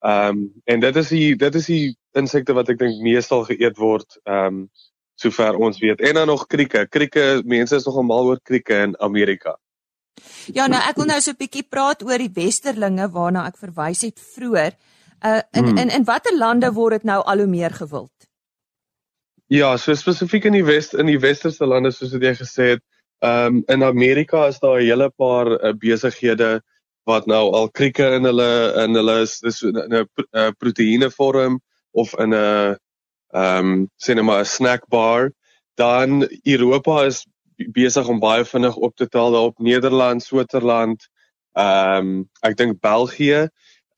Ehm 0.00 0.28
um, 0.28 0.52
en 0.64 0.80
dit 0.80 0.96
is 0.96 1.08
die 1.08 1.36
dit 1.36 1.54
is 1.54 1.66
die 1.66 1.96
insekte 2.12 2.52
wat 2.52 2.68
ek 2.68 2.78
dink 2.78 3.02
meestal 3.02 3.44
geëet 3.44 3.76
word 3.76 4.20
ehm 4.24 4.46
um, 4.46 4.68
sover 5.18 5.56
ons 5.58 5.80
weet. 5.82 6.00
En 6.00 6.14
dan 6.14 6.26
nog 6.30 6.46
krieke. 6.46 6.86
Krieke, 6.86 7.42
mense 7.44 7.76
is 7.76 7.86
nogal 7.88 8.06
mal 8.06 8.30
oor 8.32 8.40
krieke 8.42 8.76
in 8.86 8.94
Amerika. 9.02 9.56
Ja, 10.54 10.66
nou 10.66 10.80
ek 10.82 10.96
wil 10.98 11.10
nou 11.10 11.20
so 11.20 11.30
'n 11.30 11.38
bietjie 11.38 11.66
praat 11.68 12.02
oor 12.02 12.18
die 12.18 12.32
westerlinge 12.34 13.10
waarna 13.10 13.46
ek 13.46 13.58
verwys 13.58 14.02
het 14.02 14.18
vroeër. 14.18 14.72
Uh 15.24 15.40
in 15.52 15.64
hmm. 15.64 15.78
in 15.78 15.90
in 15.90 16.04
watter 16.04 16.36
lande 16.36 16.72
word 16.72 16.92
dit 16.92 17.04
nou 17.04 17.22
al 17.24 17.38
hoe 17.38 17.46
meer 17.46 17.70
gewild? 17.70 18.14
Ja, 19.46 19.76
so 19.76 19.94
spesifiek 19.94 20.44
in 20.44 20.52
die 20.52 20.64
west 20.64 20.94
in 20.94 21.06
die 21.06 21.18
westerse 21.18 21.66
lande 21.66 21.90
soos 21.90 22.12
wat 22.12 22.22
jy 22.22 22.34
gesê 22.34 22.64
het, 22.76 22.82
ehm 23.22 23.46
um, 23.46 23.62
in 23.66 23.82
Amerika 23.82 24.46
is 24.46 24.58
daar 24.58 24.80
'n 24.80 24.86
hele 24.86 25.10
paar 25.10 25.46
uh, 25.46 25.72
besighede 25.72 26.62
wat 27.08 27.26
nou 27.26 27.52
al 27.52 27.70
krieke 27.70 28.04
in 28.18 28.24
hulle 28.28 28.50
in 28.84 28.94
hulle 28.94 29.22
is 29.22 29.62
in 29.62 29.76
'n 29.76 30.06
eh, 30.32 30.50
proteïene 30.58 31.10
vorm 31.10 31.60
of 31.92 32.14
in 32.18 32.34
'n 32.34 32.76
ehm 33.32 33.72
um, 33.72 33.90
sê 34.00 34.14
net 34.14 34.24
maar 34.24 34.40
'n 34.40 34.52
snack 34.56 34.88
bar 34.88 35.30
dan 35.76 36.28
Europa 36.44 37.04
is 37.06 37.26
besig 37.74 38.08
om 38.08 38.20
baie 38.20 38.44
vinnig 38.44 38.76
op 38.76 38.96
te 38.96 39.08
tel 39.08 39.32
daar 39.32 39.50
op 39.50 39.58
Nederland, 39.58 40.22
Switserland, 40.22 41.08
ehm 41.52 42.06
um, 42.06 42.28
ek 42.42 42.56
dink 42.56 42.80
België 42.80 43.48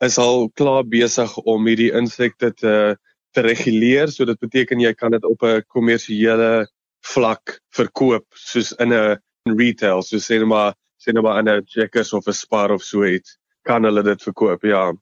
is 0.01 0.19
al 0.19 0.51
klaar 0.55 0.85
besig 0.85 1.37
om 1.37 1.67
hierdie 1.67 1.93
insekte 1.93 2.53
te 2.53 2.97
te 3.33 3.41
reguleer 3.41 4.09
so 4.11 4.25
dit 4.25 4.39
beteken 4.41 4.81
jy 4.81 4.95
kan 4.95 5.11
dit 5.11 5.25
op 5.25 5.43
'n 5.43 5.63
kommersiële 5.69 6.67
vlak 7.01 7.61
verkoop 7.77 8.27
soos 8.35 8.73
in 8.73 8.93
'n 8.93 9.19
retail 9.45 10.03
so 10.03 10.17
sê 10.17 10.39
net 10.39 10.49
maar 10.49 10.75
sê 11.01 11.13
nou 11.13 11.23
maar 11.23 11.43
'n 11.43 11.65
Checkers 11.67 12.13
of 12.13 12.27
'n 12.27 12.33
Spar 12.33 12.71
of 12.71 12.83
so 12.83 13.05
iets, 13.05 13.39
kan 13.63 13.85
hulle 13.85 14.03
dit 14.03 14.23
verkoop, 14.23 14.63
ja. 14.63 14.93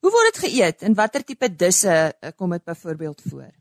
Hoe 0.00 0.10
word 0.10 0.34
dit 0.34 0.42
geëet 0.44 0.82
en 0.82 0.94
watter 0.94 1.24
tipe 1.24 1.48
disse 1.56 1.90
eh, 2.20 2.30
kom 2.36 2.50
dit 2.50 2.64
byvoorbeeld 2.64 3.22
voor? 3.30 3.52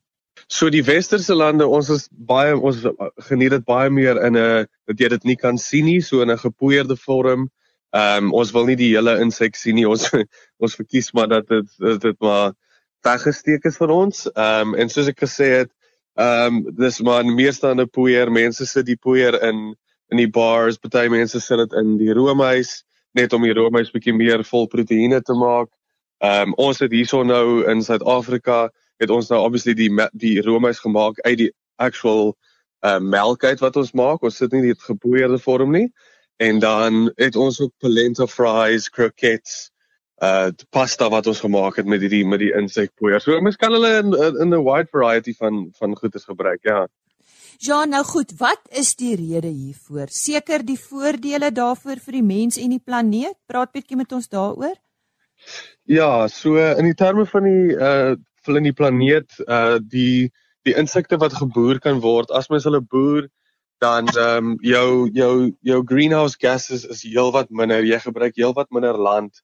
So 0.48 0.70
die 0.70 0.84
westerse 0.86 1.34
lande, 1.34 1.66
ons 1.66 1.90
is 1.90 2.04
baie 2.12 2.54
ons 2.54 2.84
geniet 3.26 3.56
dit 3.56 3.64
baie 3.66 3.90
meer 3.90 4.20
in 4.22 4.38
'n 4.38 4.68
dat 4.88 5.00
jy 5.00 5.10
dit 5.10 5.24
nie 5.26 5.36
kan 5.36 5.58
sien 5.58 5.86
nie, 5.86 6.02
so 6.02 6.22
in 6.22 6.30
'n 6.30 6.38
gepoeierde 6.38 6.96
vorm. 6.96 7.50
Ehm 7.94 8.26
um, 8.26 8.34
ons 8.34 8.52
wil 8.52 8.66
nie 8.66 8.76
die 8.76 8.94
hele 8.94 9.20
insek 9.22 9.56
sien 9.56 9.76
nie. 9.76 9.88
Ons 9.94 10.12
ons 10.60 10.76
verkies 10.76 11.14
maar 11.14 11.28
dat 11.28 11.48
dit 11.48 11.66
dit, 11.80 12.02
dit 12.02 12.20
maar 12.20 12.54
weggesteek 13.02 13.66
is 13.66 13.78
van 13.78 13.90
ons. 13.90 14.28
Ehm 14.36 14.74
um, 14.74 14.76
en 14.76 14.90
soos 14.90 15.08
ek 15.08 15.20
gesê 15.24 15.50
het, 15.64 15.72
ehm 16.14 16.62
um, 16.62 16.76
dis 16.78 17.02
maar 17.02 17.26
meeste 17.26 17.68
aan 17.68 17.82
'n 17.82 17.90
poeier. 17.90 18.32
Mense 18.32 18.66
sit 18.66 18.86
die 18.86 18.98
poeier 18.98 19.42
in 19.42 19.76
in 20.12 20.18
die 20.18 20.30
bars, 20.30 20.78
party 20.78 21.08
mense 21.10 21.40
sit 21.40 21.58
dit 21.58 21.74
in 21.74 21.98
die 21.98 22.14
roomhuis 22.14 22.84
net 23.14 23.34
om 23.34 23.42
die 23.42 23.54
roomhuis 23.54 23.92
bietjie 23.92 24.14
meer 24.14 24.44
vol 24.44 24.68
proteïene 24.68 25.22
te 25.22 25.34
maak. 25.34 25.70
Ehm 26.22 26.50
um, 26.50 26.54
ons 26.58 26.80
het 26.80 26.92
hierso 26.92 27.24
nou 27.24 27.66
in 27.72 27.82
Suid-Afrika 27.82 28.70
het 28.98 29.10
ons 29.10 29.30
nou 29.30 29.42
obviously 29.44 29.74
die 29.74 29.90
die 30.14 30.42
roomhuis 30.42 30.80
gemaak 30.80 31.20
uit 31.26 31.38
die 31.38 31.52
actual 31.76 32.36
uh 32.86 33.00
melk 33.00 33.44
uit 33.44 33.60
wat 33.60 33.78
ons 33.82 33.94
maak. 33.94 34.24
Ons 34.24 34.38
sit 34.38 34.52
nie 34.54 34.68
dit 34.68 34.82
geboeide 34.82 35.40
vorm 35.42 35.72
nie. 35.72 35.88
En 36.38 36.60
dan 36.60 37.10
het 37.16 37.36
ons 37.36 37.62
ook 37.62 37.72
polenta 37.80 38.28
fries, 38.28 38.90
croquettes, 38.90 39.72
uh 40.24 40.52
pasta 40.70 41.10
wat 41.10 41.28
ons 41.28 41.40
gemaak 41.44 41.80
het 41.80 41.88
met 41.88 42.04
hierdie 42.04 42.26
met 42.28 42.40
die 42.44 42.54
insekpoeier. 42.56 43.22
So 43.24 43.40
mens 43.42 43.60
kan 43.60 43.74
hulle 43.76 43.98
in 44.04 44.14
in 44.14 44.54
'n 44.54 44.64
wide 44.64 44.92
variety 44.92 45.34
van 45.34 45.72
van 45.80 45.96
goedes 45.96 46.24
gebruik, 46.24 46.64
ja. 46.64 46.88
Ja, 47.58 47.86
nou 47.86 48.04
goed, 48.04 48.34
wat 48.38 48.62
is 48.70 48.96
die 48.96 49.16
rede 49.16 49.48
hiervoor? 49.48 50.08
Seker 50.10 50.66
die 50.66 50.80
voordele 50.80 51.52
daarvoor 51.52 52.00
vir 52.04 52.14
die 52.14 52.24
mens 52.24 52.58
en 52.58 52.70
die 52.70 52.84
planeet. 52.84 53.38
Praat 53.48 53.72
bietjie 53.72 53.98
met 53.98 54.12
ons 54.12 54.28
daaroor. 54.28 54.76
Ja, 55.84 56.28
so 56.28 56.58
in 56.58 56.84
die 56.84 56.98
terme 56.98 57.26
van 57.26 57.44
die 57.44 57.76
uh 57.76 58.16
vir 58.46 58.62
die 58.62 58.74
planeet, 58.74 59.40
uh 59.48 59.80
die 59.80 60.32
die 60.66 60.76
insekte 60.78 61.18
wat 61.22 61.34
geboer 61.38 61.80
kan 61.80 62.02
word, 62.02 62.32
as 62.32 62.50
mens 62.50 62.66
hulle 62.66 62.82
boer, 62.82 63.28
dan 63.84 64.08
ehm 64.08 64.38
um, 64.38 64.58
jou 64.62 65.10
jou 65.14 65.52
jou 65.62 65.84
greenhouse 65.86 66.38
gases 66.42 66.86
is 66.86 67.04
heelwat 67.04 67.50
minder. 67.50 67.84
Jy 67.84 68.00
gebruik 68.00 68.36
heelwat 68.36 68.72
minder 68.72 68.98
land. 68.98 69.42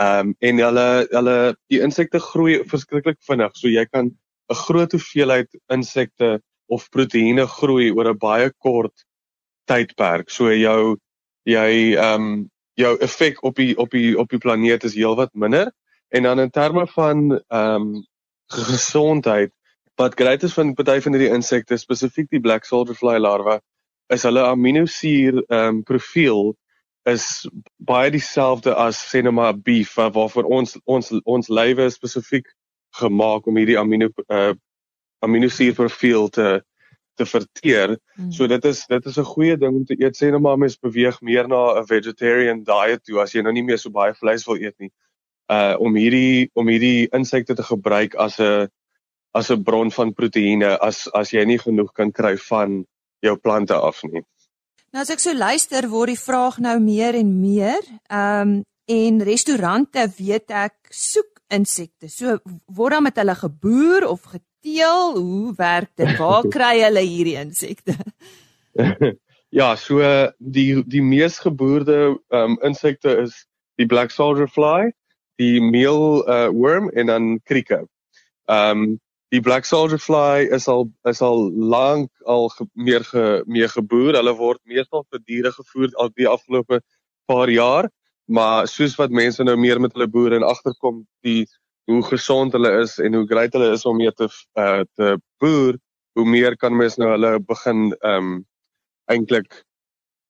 Ehm 0.00 0.30
um, 0.30 0.34
en 0.40 0.62
hulle 0.66 0.88
hulle 1.10 1.38
die 1.72 1.80
insekte 1.80 2.20
groei 2.20 2.60
verskriklik 2.68 3.18
vinnig. 3.28 3.52
So 3.54 3.68
jy 3.68 3.86
kan 3.86 4.12
'n 4.50 4.60
groot 4.66 4.92
hoeveelheid 4.92 5.48
insekte 5.72 6.40
of 6.68 6.88
proteïene 6.90 7.46
groei 7.46 7.90
oor 7.90 8.08
'n 8.12 8.18
baie 8.18 8.50
kort 8.58 9.04
tydperk. 9.66 10.30
So 10.30 10.52
jou 10.52 10.96
jy 11.44 11.96
ehm 11.96 12.22
um, 12.22 12.50
jou 12.74 12.96
effek 12.98 13.42
op 13.44 13.56
die 13.56 13.76
op 13.76 13.90
die 13.90 14.18
op 14.18 14.28
die 14.28 14.38
planeet 14.38 14.84
is 14.84 14.94
heelwat 14.94 15.34
minder. 15.34 15.72
En 16.08 16.22
dan 16.22 16.40
in 16.40 16.50
terme 16.50 16.86
van 16.86 17.40
ehm 17.48 17.74
um, 17.74 18.06
gesondheid 18.50 19.52
wat 20.00 20.16
great 20.16 20.42
is 20.42 20.54
van 20.56 20.74
party 20.74 21.00
van 21.04 21.16
hierdie 21.16 21.34
insekte 21.34 21.76
spesifiek 21.78 22.30
die 22.30 22.40
black 22.40 22.64
soldier 22.64 22.96
fly 22.96 23.18
larva 23.18 23.60
is 24.14 24.24
hulle 24.26 24.46
aminosuur 24.46 25.42
ehm 25.42 25.66
um, 25.66 25.82
profiel 25.86 26.54
is 27.08 27.48
baie 27.90 28.10
dieselfde 28.10 28.74
as 28.76 28.98
sê 29.12 29.22
nou 29.22 29.32
maar 29.32 29.54
beef 29.56 29.94
waarvoor 29.96 30.48
ons 30.58 30.76
ons 30.84 31.12
ons 31.24 31.48
lywe 31.48 31.90
spesifiek 31.90 32.50
gemaak 33.00 33.46
om 33.46 33.56
hierdie 33.56 33.78
amino 33.78 34.10
uh, 34.28 34.52
aminosuur 35.24 35.74
profiel 35.78 36.28
te 36.28 36.60
te 37.20 37.26
verteer. 37.26 37.98
Mm. 38.16 38.32
So 38.32 38.46
dit 38.48 38.64
is 38.64 38.86
dit 38.88 39.06
is 39.06 39.18
'n 39.18 39.30
goeie 39.34 39.56
ding 39.56 39.74
om 39.76 39.84
te 39.84 39.96
eet. 39.98 40.16
Sê 40.16 40.30
nou 40.30 40.40
maar 40.40 40.58
mens 40.58 40.78
beweeg 40.78 41.20
meer 41.20 41.48
na 41.48 41.80
'n 41.80 41.86
vegetarian 41.86 42.62
diet 42.64 43.04
toe 43.04 43.20
as 43.20 43.32
jy 43.34 43.42
nou 43.42 43.52
nie 43.52 43.62
meer 43.62 43.78
so 43.78 43.90
baie 43.90 44.14
vleis 44.14 44.46
wil 44.46 44.56
eet 44.56 44.78
nie. 44.78 44.90
Uh 45.50 45.74
om 45.82 45.96
hierdie 45.98 46.50
om 46.54 46.68
hierdie 46.70 47.08
insekte 47.16 47.56
te 47.58 47.66
gebruik 47.66 48.14
as 48.14 48.38
'n 48.38 48.68
as 49.34 49.50
'n 49.50 49.62
bron 49.62 49.90
van 49.90 50.14
proteïene 50.14 50.76
as 50.78 51.08
as 51.14 51.32
jy 51.32 51.44
nie 51.44 51.58
genoeg 51.58 51.92
kan 51.92 52.12
kry 52.12 52.36
van 52.36 52.84
jou 53.22 53.36
plante 53.36 53.74
af 53.74 54.02
nie. 54.04 54.22
Nou 54.92 55.02
as 55.02 55.10
ek 55.10 55.20
so 55.22 55.32
luister 55.32 55.88
word 55.88 56.08
die 56.14 56.18
vraag 56.18 56.58
nou 56.58 56.78
meer 56.82 57.14
en 57.14 57.40
meer. 57.40 57.82
Ehm 58.10 58.48
um, 58.48 58.62
en 58.90 59.22
restaurante 59.22 60.02
weet 60.18 60.50
ek 60.50 60.74
soek 60.90 61.38
insekte. 61.54 62.08
So 62.10 62.38
word 62.66 62.96
dan 62.96 63.04
met 63.06 63.20
hulle 63.20 63.36
geboer 63.38 64.06
of 64.08 64.24
geteel? 64.32 65.14
Hoe 65.14 65.52
werk 65.54 65.92
dit? 65.94 66.16
Waar 66.18 66.48
kry 66.56 66.80
hulle 66.82 67.04
hierdie 67.06 67.36
insekte? 67.38 67.94
ja, 69.60 69.76
so 69.76 70.02
die 70.38 70.82
die 70.86 71.02
mees 71.02 71.38
geboorde 71.38 72.18
ehm 72.30 72.56
um, 72.56 72.58
insekte 72.66 73.14
is 73.22 73.46
die 73.78 73.86
black 73.86 74.10
soldier 74.10 74.48
fly, 74.48 74.90
die 75.40 75.60
meal 75.64 76.20
uh, 76.28 76.48
worm 76.52 76.90
en 76.90 77.12
dan 77.12 77.30
krieke. 77.44 77.86
Ehm 78.50 78.84
um, 78.84 78.98
die 79.30 79.40
black 79.40 79.64
soldier 79.64 79.98
fly 80.02 80.48
is 80.50 80.66
al 80.68 80.88
is 81.06 81.20
al 81.22 81.44
lank 81.54 82.10
al 82.26 82.48
ge, 82.50 82.64
meer 82.74 83.04
ge, 83.06 83.42
meer 83.46 83.70
geboer. 83.70 84.16
Hulle 84.18 84.34
word 84.34 84.58
meestal 84.66 85.04
vir 85.10 85.22
diere 85.22 85.52
gevoer 85.54 85.94
al 86.02 86.10
die 86.18 86.26
afgelope 86.26 86.80
paar 87.30 87.50
jaar, 87.54 87.86
maar 88.26 88.66
soos 88.66 88.96
wat 88.98 89.14
mense 89.14 89.44
nou 89.46 89.54
meer 89.56 89.78
met 89.78 89.94
hulle 89.94 90.10
boere 90.10 90.40
en 90.40 90.46
agterkom 90.46 91.04
die 91.26 91.46
hoe 91.90 92.02
gesond 92.08 92.58
hulle 92.58 92.72
is 92.82 92.98
en 92.98 93.14
hoe 93.14 93.26
great 93.30 93.54
hulle 93.54 93.70
is 93.76 93.86
om 93.86 93.98
mee 94.02 94.10
te 94.18 94.26
uh, 94.58 94.82
te 94.98 95.14
boer, 95.42 95.78
hoe 96.18 96.26
meer 96.26 96.56
kan 96.58 96.74
mense 96.76 96.98
nou 97.00 97.12
hulle 97.14 97.36
begin 97.46 97.90
ehm 98.00 98.18
um, 98.18 98.36
eintlik 99.10 99.62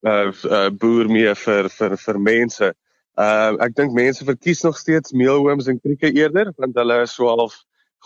uh, 0.08 0.28
uh 0.28 0.68
boer 0.82 1.08
meer 1.12 1.36
vir 1.36 1.68
vir 1.72 1.96
vir 2.04 2.20
mense. 2.28 2.72
Uh 3.20 3.56
ek 3.66 3.74
dink 3.76 3.92
mense 3.92 4.24
verkies 4.24 4.62
nog 4.64 4.78
steeds 4.78 5.12
mealworms 5.12 5.66
en 5.68 5.80
krieke 5.80 6.12
eerder 6.16 6.52
want 6.56 6.78
hulle 6.78 7.02
is 7.04 7.14
so 7.14 7.28
half 7.28 7.56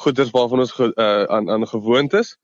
goeders 0.03 0.33
waarvan 0.35 0.65
ons 0.65 0.73
ge, 0.75 0.91
uh, 0.97 1.25
aan 1.31 1.51
aan 1.51 1.67
gewoond 1.71 2.13
is. 2.13 2.35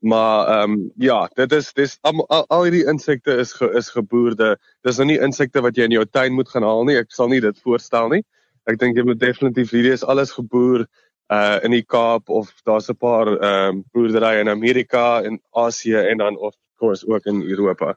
Maar 0.00 0.46
ehm 0.48 0.72
um, 0.72 0.92
ja, 0.96 1.30
dit 1.34 1.52
is 1.52 1.72
dis 1.72 1.98
al, 2.00 2.28
al, 2.28 2.44
al 2.48 2.62
hierdie 2.62 2.86
insekte 2.88 3.34
is 3.36 3.52
ge, 3.52 3.68
is 3.76 3.90
geboorde. 3.90 4.56
Dis 4.86 4.96
nou 4.96 5.06
nie 5.10 5.18
insekte 5.20 5.60
wat 5.60 5.76
jy 5.76 5.88
in 5.90 5.96
jou 5.96 6.06
tuin 6.06 6.32
moet 6.32 6.48
gaan 6.48 6.64
haal 6.64 6.84
nie. 6.88 6.96
Ek 6.96 7.12
sal 7.12 7.28
nie 7.28 7.40
dit 7.44 7.58
voorstel 7.64 8.08
nie. 8.14 8.22
Ek 8.70 8.78
dink 8.80 8.96
jy 8.96 9.04
moet 9.04 9.20
definitief 9.20 9.74
hierdie 9.74 9.92
is 9.92 10.06
alles 10.06 10.32
geboer 10.36 10.86
uh 11.34 11.58
in 11.66 11.74
die 11.76 11.84
Kaap 11.84 12.30
of 12.30 12.48
daar's 12.64 12.88
'n 12.88 12.96
paar 12.96 13.28
ehm 13.28 13.80
um, 13.80 13.84
boerderye 13.92 14.40
in 14.40 14.48
Amerika 14.48 15.22
en 15.22 15.40
Asië 15.50 16.00
en 16.12 16.18
dan 16.18 16.38
of 16.38 16.54
course 16.76 17.06
ook 17.06 17.26
in 17.26 17.42
Europa. 17.42 17.96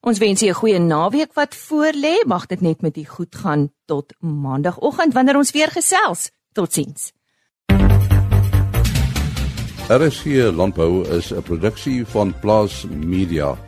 Ons 0.00 0.18
wens 0.18 0.40
julle 0.40 0.52
'n 0.52 0.60
goeie 0.60 0.78
naweek 0.78 1.32
wat 1.32 1.56
voorlê. 1.56 2.24
Mag 2.26 2.46
dit 2.46 2.60
net 2.60 2.80
met 2.80 2.96
u 2.96 3.04
goed 3.04 3.34
gaan 3.34 3.72
tot 3.84 4.14
maandagooggend 4.18 5.12
wanneer 5.12 5.36
ons 5.36 5.50
weer 5.50 5.68
gesels. 5.68 6.30
Totsiens. 6.52 7.12
RSC 9.88 10.24
Landbou 10.52 11.08
is 11.08 11.32
'n 11.32 11.42
produksie 11.42 12.06
van 12.06 12.34
Plaas 12.40 12.86
Media. 12.88 13.67